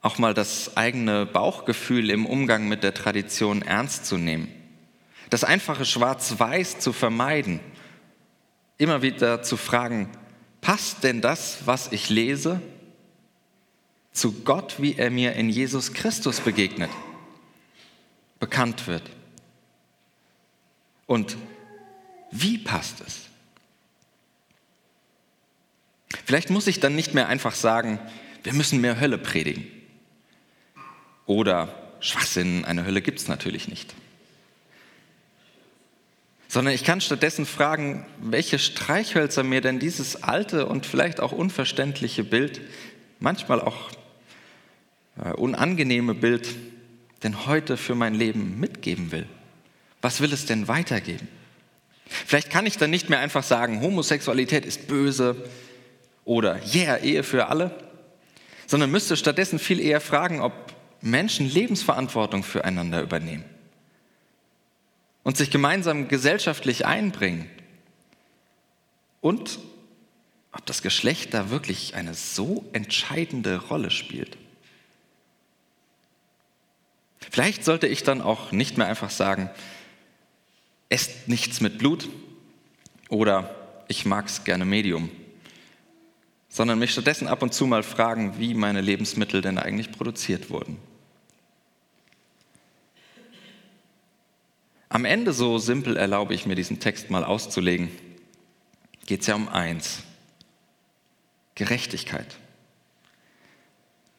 auch 0.02 0.18
mal 0.18 0.34
das 0.34 0.76
eigene 0.76 1.26
Bauchgefühl 1.26 2.10
im 2.10 2.26
Umgang 2.26 2.68
mit 2.68 2.82
der 2.82 2.94
Tradition 2.94 3.62
ernst 3.62 4.06
zu 4.06 4.16
nehmen. 4.16 4.48
Das 5.28 5.44
einfache 5.44 5.84
Schwarz-Weiß 5.84 6.78
zu 6.78 6.92
vermeiden. 6.92 7.60
Immer 8.78 9.02
wieder 9.02 9.42
zu 9.42 9.56
fragen, 9.56 10.08
passt 10.62 11.04
denn 11.04 11.20
das, 11.20 11.66
was 11.66 11.92
ich 11.92 12.08
lese, 12.08 12.62
zu 14.12 14.32
Gott, 14.42 14.76
wie 14.78 14.96
er 14.96 15.10
mir 15.10 15.34
in 15.34 15.48
Jesus 15.48 15.92
Christus 15.92 16.40
begegnet, 16.40 16.90
bekannt 18.38 18.86
wird? 18.86 19.10
Und 21.06 21.36
wie 22.30 22.58
passt 22.58 23.00
es? 23.00 23.30
Vielleicht 26.24 26.50
muss 26.50 26.66
ich 26.66 26.80
dann 26.80 26.94
nicht 26.94 27.14
mehr 27.14 27.28
einfach 27.28 27.54
sagen, 27.54 27.98
wir 28.42 28.52
müssen 28.52 28.80
mehr 28.80 29.00
Hölle 29.00 29.18
predigen. 29.18 29.66
Oder 31.26 31.74
Schwachsinn, 32.00 32.64
eine 32.64 32.84
Hölle 32.84 33.02
gibt 33.02 33.18
es 33.18 33.28
natürlich 33.28 33.68
nicht. 33.68 33.94
Sondern 36.48 36.74
ich 36.74 36.82
kann 36.82 37.00
stattdessen 37.00 37.46
fragen, 37.46 38.06
welche 38.20 38.58
Streichhölzer 38.58 39.44
mir 39.44 39.60
denn 39.60 39.78
dieses 39.78 40.22
alte 40.22 40.66
und 40.66 40.86
vielleicht 40.86 41.20
auch 41.20 41.32
unverständliche 41.32 42.24
Bild, 42.24 42.60
manchmal 43.20 43.60
auch 43.60 43.90
unangenehme 45.36 46.14
Bild, 46.14 46.48
denn 47.22 47.46
heute 47.46 47.76
für 47.76 47.94
mein 47.94 48.14
Leben 48.14 48.58
mitgeben 48.58 49.12
will. 49.12 49.26
Was 50.00 50.20
will 50.20 50.32
es 50.32 50.46
denn 50.46 50.68
weitergeben? 50.68 51.28
Vielleicht 52.06 52.50
kann 52.50 52.66
ich 52.66 52.78
dann 52.78 52.90
nicht 52.90 53.10
mehr 53.10 53.20
einfach 53.20 53.42
sagen, 53.42 53.82
Homosexualität 53.82 54.64
ist 54.64 54.88
böse 54.88 55.48
oder 56.24 56.60
yeah, 56.74 56.96
Ehe 56.98 57.22
für 57.22 57.46
alle, 57.46 57.70
sondern 58.66 58.90
müsste 58.90 59.16
stattdessen 59.16 59.58
viel 59.58 59.80
eher 59.80 60.00
fragen, 60.00 60.40
ob 60.40 60.52
Menschen 61.02 61.48
Lebensverantwortung 61.48 62.42
füreinander 62.42 63.02
übernehmen 63.02 63.44
und 65.22 65.36
sich 65.36 65.50
gemeinsam 65.50 66.08
gesellschaftlich 66.08 66.86
einbringen 66.86 67.48
und 69.20 69.58
ob 70.52 70.66
das 70.66 70.82
Geschlecht 70.82 71.32
da 71.34 71.50
wirklich 71.50 71.94
eine 71.94 72.14
so 72.14 72.64
entscheidende 72.72 73.56
Rolle 73.68 73.90
spielt. 73.90 74.36
Vielleicht 77.30 77.64
sollte 77.64 77.86
ich 77.86 78.02
dann 78.02 78.20
auch 78.20 78.50
nicht 78.50 78.76
mehr 78.76 78.88
einfach 78.88 79.10
sagen, 79.10 79.48
esst 80.88 81.28
nichts 81.28 81.60
mit 81.60 81.78
Blut 81.78 82.08
oder 83.08 83.54
ich 83.86 84.04
mag 84.04 84.26
es 84.26 84.42
gerne 84.42 84.64
Medium, 84.64 85.10
sondern 86.48 86.80
mich 86.80 86.90
stattdessen 86.90 87.28
ab 87.28 87.42
und 87.42 87.54
zu 87.54 87.66
mal 87.66 87.84
fragen, 87.84 88.38
wie 88.38 88.52
meine 88.54 88.80
Lebensmittel 88.80 89.42
denn 89.42 89.58
eigentlich 89.58 89.92
produziert 89.92 90.50
wurden. 90.50 90.76
Am 94.88 95.04
Ende, 95.04 95.32
so 95.32 95.58
simpel 95.58 95.96
erlaube 95.96 96.34
ich 96.34 96.46
mir 96.46 96.56
diesen 96.56 96.80
Text 96.80 97.10
mal 97.10 97.22
auszulegen, 97.22 97.90
geht 99.06 99.20
es 99.20 99.28
ja 99.28 99.36
um 99.36 99.48
eins, 99.48 100.02
Gerechtigkeit. 101.54 102.26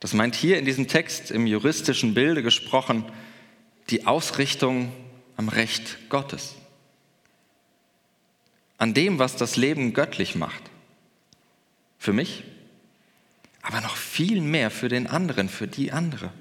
Das 0.01 0.13
meint 0.13 0.35
hier 0.35 0.57
in 0.57 0.65
diesem 0.65 0.87
Text 0.87 1.31
im 1.31 1.47
juristischen 1.47 2.13
Bilde 2.13 2.43
gesprochen 2.43 3.05
die 3.89 4.07
Ausrichtung 4.07 4.91
am 5.37 5.47
Recht 5.47 6.09
Gottes, 6.09 6.55
an 8.77 8.93
dem, 8.93 9.19
was 9.19 9.35
das 9.35 9.57
Leben 9.57 9.93
göttlich 9.93 10.35
macht. 10.35 10.63
Für 11.99 12.13
mich, 12.13 12.43
aber 13.61 13.79
noch 13.81 13.95
viel 13.95 14.41
mehr 14.41 14.71
für 14.71 14.89
den 14.89 15.05
anderen, 15.05 15.49
für 15.49 15.67
die 15.67 15.91
andere. 15.91 16.31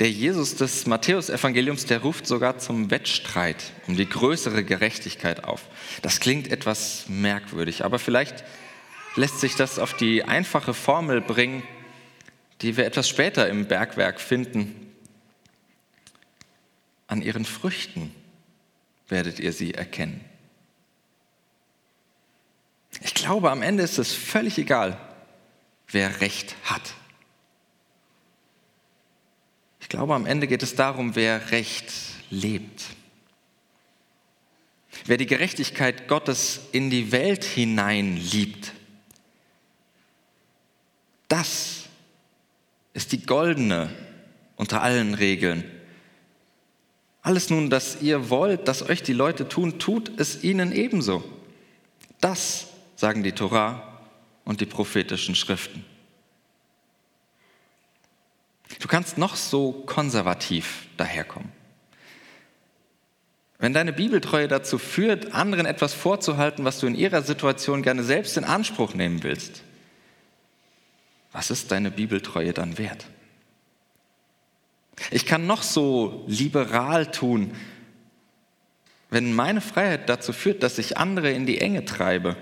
Der 0.00 0.10
Jesus 0.10 0.56
des 0.56 0.86
Matthäusevangeliums, 0.86 1.86
der 1.86 2.00
ruft 2.00 2.26
sogar 2.26 2.58
zum 2.58 2.90
Wettstreit 2.90 3.62
um 3.86 3.96
die 3.96 4.08
größere 4.08 4.64
Gerechtigkeit 4.64 5.44
auf. 5.44 5.66
Das 6.02 6.18
klingt 6.18 6.50
etwas 6.50 7.04
merkwürdig, 7.08 7.84
aber 7.84 8.00
vielleicht 8.00 8.42
lässt 9.16 9.40
sich 9.40 9.56
das 9.56 9.78
auf 9.78 9.94
die 9.94 10.24
einfache 10.24 10.74
Formel 10.74 11.20
bringen, 11.20 11.62
die 12.60 12.76
wir 12.76 12.86
etwas 12.86 13.08
später 13.08 13.48
im 13.48 13.66
Bergwerk 13.66 14.20
finden. 14.20 14.94
An 17.06 17.22
ihren 17.22 17.44
Früchten 17.44 18.14
werdet 19.08 19.38
ihr 19.38 19.52
sie 19.52 19.74
erkennen. 19.74 20.24
Ich 23.02 23.14
glaube, 23.14 23.50
am 23.50 23.62
Ende 23.62 23.82
ist 23.82 23.98
es 23.98 24.14
völlig 24.14 24.58
egal, 24.58 24.98
wer 25.88 26.20
Recht 26.20 26.56
hat. 26.64 26.94
Ich 29.80 29.88
glaube, 29.88 30.14
am 30.14 30.26
Ende 30.26 30.46
geht 30.46 30.62
es 30.62 30.74
darum, 30.74 31.14
wer 31.14 31.50
Recht 31.52 31.92
lebt. 32.30 32.84
Wer 35.04 35.18
die 35.18 35.26
Gerechtigkeit 35.26 36.08
Gottes 36.08 36.60
in 36.72 36.90
die 36.90 37.12
Welt 37.12 37.44
hinein 37.44 38.16
liebt. 38.16 38.72
Das 41.28 41.84
ist 42.94 43.12
die 43.12 43.24
goldene 43.26 43.90
unter 44.56 44.82
allen 44.82 45.14
Regeln. 45.14 45.64
Alles 47.22 47.50
nun, 47.50 47.70
das 47.70 48.02
ihr 48.02 48.30
wollt, 48.30 48.68
dass 48.68 48.88
euch 48.88 49.02
die 49.02 49.12
Leute 49.12 49.48
tun, 49.48 49.78
tut 49.78 50.18
es 50.18 50.44
ihnen 50.44 50.72
ebenso. 50.72 51.24
Das 52.20 52.68
sagen 52.94 53.22
die 53.22 53.32
Torah 53.32 54.00
und 54.44 54.60
die 54.60 54.66
prophetischen 54.66 55.34
Schriften. 55.34 55.84
Du 58.80 58.88
kannst 58.88 59.18
noch 59.18 59.36
so 59.36 59.72
konservativ 59.72 60.86
daherkommen. 60.96 61.50
Wenn 63.58 63.72
deine 63.72 63.92
Bibeltreue 63.92 64.48
dazu 64.48 64.78
führt, 64.78 65.32
anderen 65.32 65.66
etwas 65.66 65.94
vorzuhalten, 65.94 66.64
was 66.64 66.78
du 66.78 66.86
in 66.86 66.94
ihrer 66.94 67.22
Situation 67.22 67.82
gerne 67.82 68.02
selbst 68.02 68.36
in 68.36 68.44
Anspruch 68.44 68.94
nehmen 68.94 69.22
willst, 69.22 69.62
was 71.32 71.50
ist 71.50 71.70
deine 71.70 71.90
Bibeltreue 71.90 72.52
dann 72.52 72.78
wert? 72.78 73.06
Ich 75.10 75.26
kann 75.26 75.46
noch 75.46 75.62
so 75.62 76.24
liberal 76.26 77.10
tun, 77.10 77.54
wenn 79.10 79.34
meine 79.34 79.60
Freiheit 79.60 80.08
dazu 80.08 80.32
führt, 80.32 80.62
dass 80.62 80.78
ich 80.78 80.96
andere 80.96 81.30
in 81.30 81.46
die 81.46 81.60
Enge 81.60 81.84
treibe, 81.84 82.36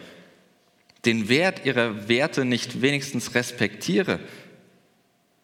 den 1.04 1.28
Wert 1.28 1.66
ihrer 1.66 2.08
Werte 2.08 2.44
nicht 2.44 2.80
wenigstens 2.80 3.34
respektiere 3.34 4.20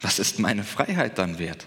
was 0.01 0.19
ist 0.19 0.39
meine 0.39 0.65
Freiheit 0.65 1.19
dann 1.19 1.39
wert? 1.39 1.67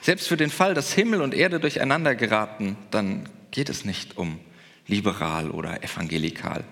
Selbst 0.00 0.28
für 0.28 0.36
den 0.36 0.50
Fall, 0.50 0.74
dass 0.74 0.92
Himmel 0.92 1.22
und 1.22 1.34
Erde 1.34 1.60
durcheinander 1.60 2.14
geraten, 2.14 2.76
dann 2.90 3.28
geht 3.50 3.68
es 3.68 3.84
nicht 3.84 4.16
um 4.16 4.40
liberal 4.86 5.50
oder 5.50 5.82
evangelikal, 5.82 6.64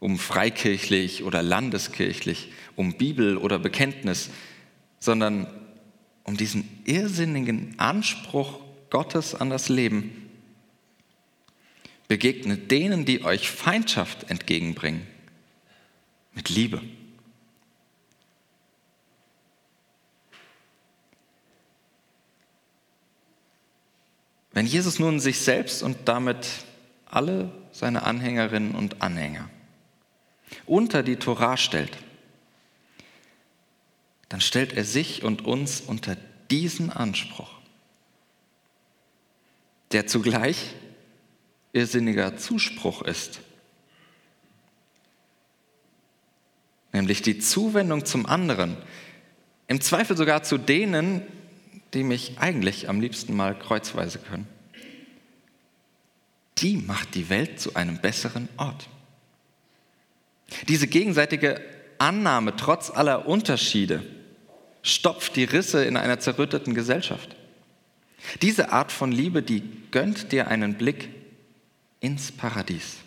um 0.00 0.18
freikirchlich 0.18 1.24
oder 1.24 1.42
landeskirchlich, 1.42 2.50
um 2.74 2.94
Bibel 2.94 3.36
oder 3.36 3.58
Bekenntnis, 3.58 4.30
sondern 4.98 5.46
um 6.24 6.36
diesen 6.36 6.66
irrsinnigen 6.86 7.78
Anspruch 7.78 8.60
Gottes 8.88 9.34
an 9.34 9.50
das 9.50 9.68
Leben. 9.68 10.30
Begegnet 12.08 12.70
denen, 12.70 13.04
die 13.04 13.22
euch 13.22 13.50
Feindschaft 13.50 14.30
entgegenbringen, 14.30 15.06
mit 16.32 16.48
Liebe. 16.48 16.82
Wenn 24.52 24.66
Jesus 24.66 24.98
nun 24.98 25.20
sich 25.20 25.38
selbst 25.40 25.82
und 25.82 25.96
damit 26.06 26.48
alle 27.06 27.52
seine 27.70 28.02
Anhängerinnen 28.02 28.74
und 28.74 29.02
Anhänger 29.02 29.48
unter 30.66 31.02
die 31.02 31.16
Torah 31.16 31.56
stellt, 31.56 31.96
dann 34.28 34.40
stellt 34.40 34.72
er 34.72 34.84
sich 34.84 35.24
und 35.24 35.44
uns 35.44 35.80
unter 35.80 36.16
diesen 36.50 36.90
Anspruch, 36.90 37.50
der 39.92 40.06
zugleich 40.06 40.74
irrsinniger 41.72 42.36
Zuspruch 42.36 43.02
ist, 43.02 43.40
nämlich 46.92 47.22
die 47.22 47.38
Zuwendung 47.38 48.04
zum 48.04 48.26
anderen, 48.26 48.76
im 49.66 49.80
Zweifel 49.80 50.16
sogar 50.16 50.42
zu 50.42 50.58
denen, 50.58 51.22
die 51.94 52.02
mich 52.02 52.38
eigentlich 52.38 52.88
am 52.88 53.00
liebsten 53.00 53.34
mal 53.34 53.56
kreuzweise 53.58 54.18
können. 54.18 54.46
Die 56.58 56.76
macht 56.76 57.14
die 57.14 57.28
Welt 57.28 57.60
zu 57.60 57.74
einem 57.74 57.98
besseren 57.98 58.48
Ort. 58.56 58.88
Diese 60.68 60.86
gegenseitige 60.86 61.60
Annahme 61.98 62.56
trotz 62.56 62.90
aller 62.90 63.26
Unterschiede 63.26 64.02
stopft 64.82 65.36
die 65.36 65.44
Risse 65.44 65.84
in 65.84 65.96
einer 65.96 66.18
zerrütteten 66.18 66.74
Gesellschaft. 66.74 67.36
Diese 68.42 68.72
Art 68.72 68.92
von 68.92 69.12
Liebe, 69.12 69.42
die 69.42 69.62
gönnt 69.90 70.32
dir 70.32 70.48
einen 70.48 70.74
Blick 70.74 71.08
ins 72.00 72.32
Paradies. 72.32 72.98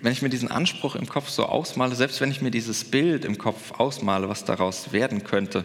wenn 0.00 0.12
ich 0.12 0.22
mir 0.22 0.28
diesen 0.28 0.50
Anspruch 0.50 0.94
im 0.94 1.08
Kopf 1.08 1.28
so 1.28 1.46
ausmale, 1.46 1.94
selbst 1.94 2.20
wenn 2.20 2.30
ich 2.30 2.40
mir 2.40 2.50
dieses 2.50 2.84
Bild 2.84 3.24
im 3.24 3.38
Kopf 3.38 3.72
ausmale, 3.72 4.28
was 4.28 4.44
daraus 4.44 4.92
werden 4.92 5.24
könnte, 5.24 5.64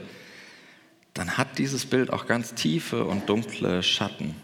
dann 1.13 1.37
hat 1.37 1.59
dieses 1.59 1.85
Bild 1.85 2.11
auch 2.11 2.25
ganz 2.25 2.55
tiefe 2.55 3.05
und 3.05 3.29
dunkle 3.29 3.83
Schatten. 3.83 4.35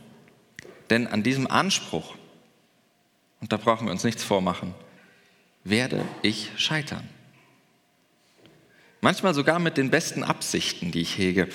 Denn 0.89 1.07
an 1.07 1.23
diesem 1.23 1.47
Anspruch, 1.47 2.15
und 3.41 3.51
da 3.51 3.57
brauchen 3.57 3.85
wir 3.87 3.91
uns 3.91 4.03
nichts 4.03 4.23
vormachen, 4.23 4.73
werde 5.63 6.03
ich 6.21 6.51
scheitern. 6.57 7.07
Manchmal 9.01 9.33
sogar 9.33 9.59
mit 9.59 9.77
den 9.77 9.91
besten 9.91 10.23
Absichten, 10.23 10.91
die 10.91 11.01
ich 11.01 11.17
hege. 11.17 11.47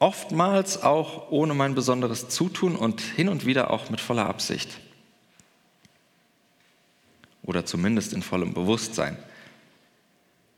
Oftmals 0.00 0.82
auch 0.82 1.30
ohne 1.30 1.54
mein 1.54 1.74
besonderes 1.74 2.28
Zutun 2.28 2.76
und 2.76 3.00
hin 3.00 3.28
und 3.28 3.46
wieder 3.46 3.70
auch 3.70 3.90
mit 3.90 4.00
voller 4.00 4.26
Absicht. 4.26 4.78
Oder 7.42 7.64
zumindest 7.64 8.12
in 8.12 8.22
vollem 8.22 8.52
Bewusstsein. 8.52 9.16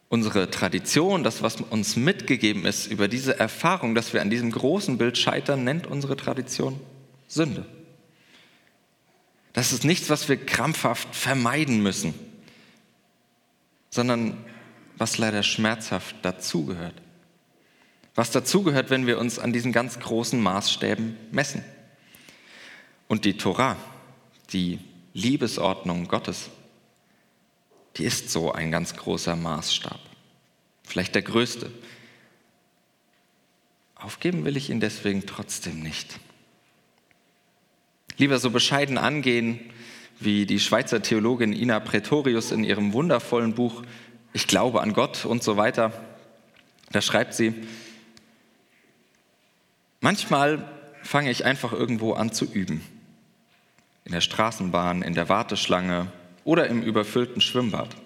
Unsere 0.09 0.51
Tradition, 0.51 1.23
das, 1.23 1.43
was 1.43 1.61
uns 1.61 1.95
mitgegeben 1.95 2.67
ist 2.67 2.87
über 2.89 3.07
diese 3.07 3.39
Erfahrung, 3.39 3.95
dass 3.95 4.13
wir 4.13 4.21
an 4.21 4.31
diesem 4.31 4.51
großen 4.51 4.99
Bild 4.99 5.17
scheitern, 5.17 5.63
nennt 5.63 5.87
unsere 5.87 6.17
Tradition 6.17 6.81
Sünde. 7.29 7.65
Das 9.53 9.73
ist 9.73 9.85
nichts, 9.85 10.11
was 10.11 10.29
wir 10.29 10.37
krampfhaft 10.37 11.15
vermeiden 11.15 11.83
müssen, 11.83 12.15
sondern 13.91 14.37
was 14.97 15.19
leider 15.19 15.43
schmerzhaft 15.43 16.17
dazugehört. 16.23 16.95
Was 18.15 18.31
dazugehört, 18.31 18.91
wenn 18.91 19.07
wir 19.07 19.19
uns 19.19 19.39
an 19.39 19.53
diesen 19.53 19.73
ganz 19.73 19.99
großen 19.99 20.41
Maßstäben 20.41 21.17
messen. 21.33 21.65
Und 23.09 23.25
die 23.25 23.37
Torah, 23.37 23.77
die 24.53 24.79
Liebesordnung 25.15 26.07
Gottes, 26.07 26.51
die 27.97 28.05
ist 28.05 28.31
so 28.31 28.53
ein 28.53 28.71
ganz 28.71 28.95
großer 28.95 29.37
Maßstab. 29.37 29.99
Vielleicht 30.85 31.15
der 31.15 31.23
größte. 31.23 31.73
Aufgeben 33.95 34.45
will 34.45 34.57
ich 34.57 34.71
ihn 34.71 34.81
deswegen 34.81 35.27
trotzdem 35.27 35.81
nicht. 35.81 36.19
Lieber 38.21 38.39
so 38.39 38.51
bescheiden 38.51 38.99
angehen, 38.99 39.59
wie 40.19 40.45
die 40.45 40.61
Schweizer 40.61 41.01
Theologin 41.01 41.55
Ina 41.55 41.81
Pretorius 41.81 42.53
in 42.53 42.65
ihrem 42.65 42.93
wundervollen 42.93 43.55
Buch 43.55 43.83
Ich 44.35 44.47
glaube 44.47 44.83
an 44.83 44.93
Gott 44.93 45.25
und 45.25 45.43
so 45.43 45.57
weiter. 45.57 45.91
Da 46.93 47.01
schreibt 47.01 47.33
sie, 47.33 47.55
manchmal 50.03 50.71
fange 51.03 51.31
ich 51.31 51.47
einfach 51.47 51.73
irgendwo 51.73 52.13
an 52.13 52.31
zu 52.31 52.45
üben. 52.45 52.83
In 54.05 54.13
der 54.13 54.21
Straßenbahn, 54.21 55.01
in 55.01 55.15
der 55.15 55.31
Warteschlange 55.31 56.13
oder 56.45 56.67
im 56.67 56.83
überfüllten 56.83 57.41
Schwimmbad. 57.41 57.97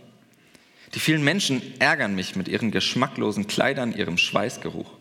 Die 0.94 1.00
vielen 1.00 1.24
Menschen 1.24 1.60
ärgern 1.80 2.14
mich 2.14 2.36
mit 2.36 2.46
ihren 2.46 2.70
geschmacklosen 2.70 3.48
Kleidern, 3.48 3.92
ihrem 3.92 4.16
Schweißgeruch. 4.16 4.92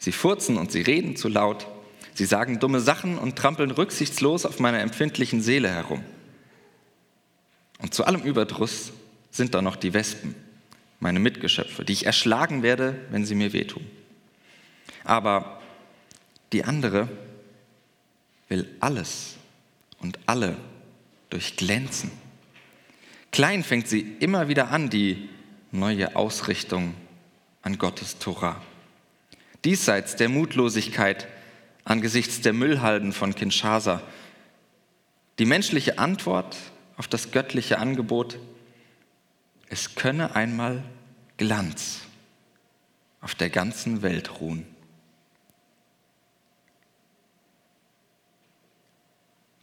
Sie 0.00 0.10
furzen 0.10 0.56
und 0.58 0.72
sie 0.72 0.82
reden 0.82 1.14
zu 1.14 1.28
laut. 1.28 1.68
Sie 2.14 2.24
sagen 2.24 2.60
dumme 2.60 2.80
Sachen 2.80 3.18
und 3.18 3.36
trampeln 3.36 3.72
rücksichtslos 3.72 4.46
auf 4.46 4.60
meiner 4.60 4.80
empfindlichen 4.80 5.42
Seele 5.42 5.68
herum. 5.68 6.02
Und 7.80 7.92
zu 7.92 8.04
allem 8.04 8.22
Überdruss 8.22 8.92
sind 9.30 9.52
da 9.54 9.60
noch 9.60 9.76
die 9.76 9.92
Wespen, 9.92 10.36
meine 11.00 11.18
Mitgeschöpfe, 11.18 11.84
die 11.84 11.92
ich 11.92 12.06
erschlagen 12.06 12.62
werde, 12.62 12.94
wenn 13.10 13.26
sie 13.26 13.34
mir 13.34 13.52
wehtun. 13.52 13.84
Aber 15.02 15.60
die 16.52 16.64
andere 16.64 17.08
will 18.48 18.68
alles 18.78 19.34
und 19.98 20.20
alle 20.26 20.56
durchglänzen. 21.30 22.12
Klein 23.32 23.64
fängt 23.64 23.88
sie 23.88 24.00
immer 24.20 24.46
wieder 24.46 24.70
an, 24.70 24.88
die 24.88 25.28
neue 25.72 26.14
Ausrichtung 26.14 26.94
an 27.62 27.78
Gottes 27.78 28.18
Tora. 28.18 28.62
Diesseits 29.64 30.14
der 30.14 30.28
Mutlosigkeit 30.28 31.26
angesichts 31.84 32.40
der 32.40 32.52
Müllhalden 32.52 33.12
von 33.12 33.34
Kinshasa. 33.34 34.02
Die 35.38 35.44
menschliche 35.44 35.98
Antwort 35.98 36.56
auf 36.96 37.08
das 37.08 37.30
göttliche 37.30 37.78
Angebot, 37.78 38.38
es 39.68 39.94
könne 39.94 40.34
einmal 40.34 40.82
Glanz 41.36 42.02
auf 43.20 43.34
der 43.34 43.50
ganzen 43.50 44.02
Welt 44.02 44.40
ruhen. 44.40 44.66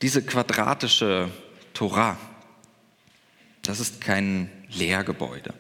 Diese 0.01 0.23
quadratische 0.23 1.29
Torah, 1.73 2.17
das 3.61 3.79
ist 3.79 4.01
kein 4.01 4.49
Lehrgebäude, 4.69 5.53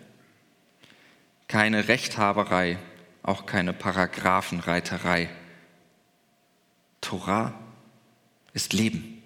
keine 1.47 1.87
Rechthaberei, 1.87 2.79
auch 3.21 3.45
keine 3.45 3.71
Paragraphenreiterei. 3.71 5.29
Torah 7.01 7.53
ist 8.53 8.73
Leben. 8.73 9.21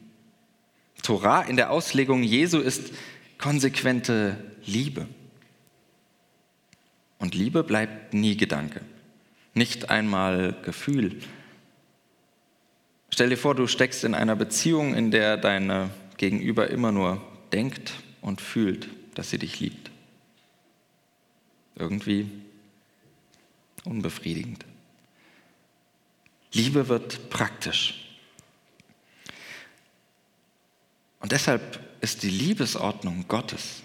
Torah 1.03 1.41
in 1.43 1.55
der 1.55 1.71
Auslegung 1.71 2.23
Jesu 2.23 2.59
ist 2.59 2.91
konsequente 3.37 4.37
Liebe. 4.65 5.07
Und 7.19 7.35
Liebe 7.35 7.63
bleibt 7.63 8.13
nie 8.13 8.35
Gedanke, 8.35 8.81
nicht 9.53 9.89
einmal 9.89 10.55
Gefühl. 10.63 11.19
Stell 13.09 13.29
dir 13.29 13.37
vor, 13.37 13.55
du 13.55 13.67
steckst 13.67 14.03
in 14.03 14.15
einer 14.15 14.35
Beziehung, 14.35 14.93
in 14.93 15.11
der 15.11 15.37
deine 15.37 15.89
Gegenüber 16.17 16.69
immer 16.69 16.91
nur 16.91 17.21
denkt 17.53 17.93
und 18.21 18.41
fühlt, 18.41 18.89
dass 19.13 19.29
sie 19.29 19.37
dich 19.37 19.59
liebt. 19.59 19.91
Irgendwie 21.75 22.29
unbefriedigend. 23.85 24.65
Liebe 26.55 26.87
wird 26.87 27.29
praktisch. 27.29 28.17
Und 31.19 31.31
deshalb 31.31 31.79
ist 32.01 32.23
die 32.23 32.29
Liebesordnung 32.29 33.27
Gottes 33.27 33.81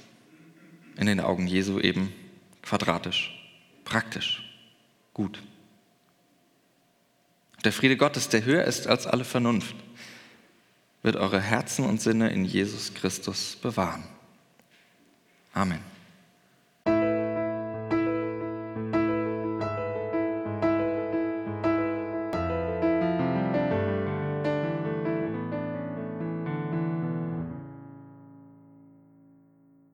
in 0.96 1.06
den 1.06 1.20
Augen 1.20 1.46
Jesu 1.46 1.80
eben 1.80 2.12
quadratisch, 2.62 3.36
praktisch, 3.84 4.42
gut. 5.14 5.42
Der 7.64 7.72
Friede 7.72 7.96
Gottes, 7.96 8.28
der 8.28 8.44
höher 8.44 8.64
ist 8.64 8.86
als 8.86 9.06
alle 9.06 9.24
Vernunft, 9.24 9.74
wird 11.02 11.16
eure 11.16 11.40
Herzen 11.40 11.84
und 11.84 12.00
Sinne 12.00 12.30
in 12.30 12.44
Jesus 12.44 12.94
Christus 12.94 13.56
bewahren. 13.56 14.04
Amen. 15.52 15.80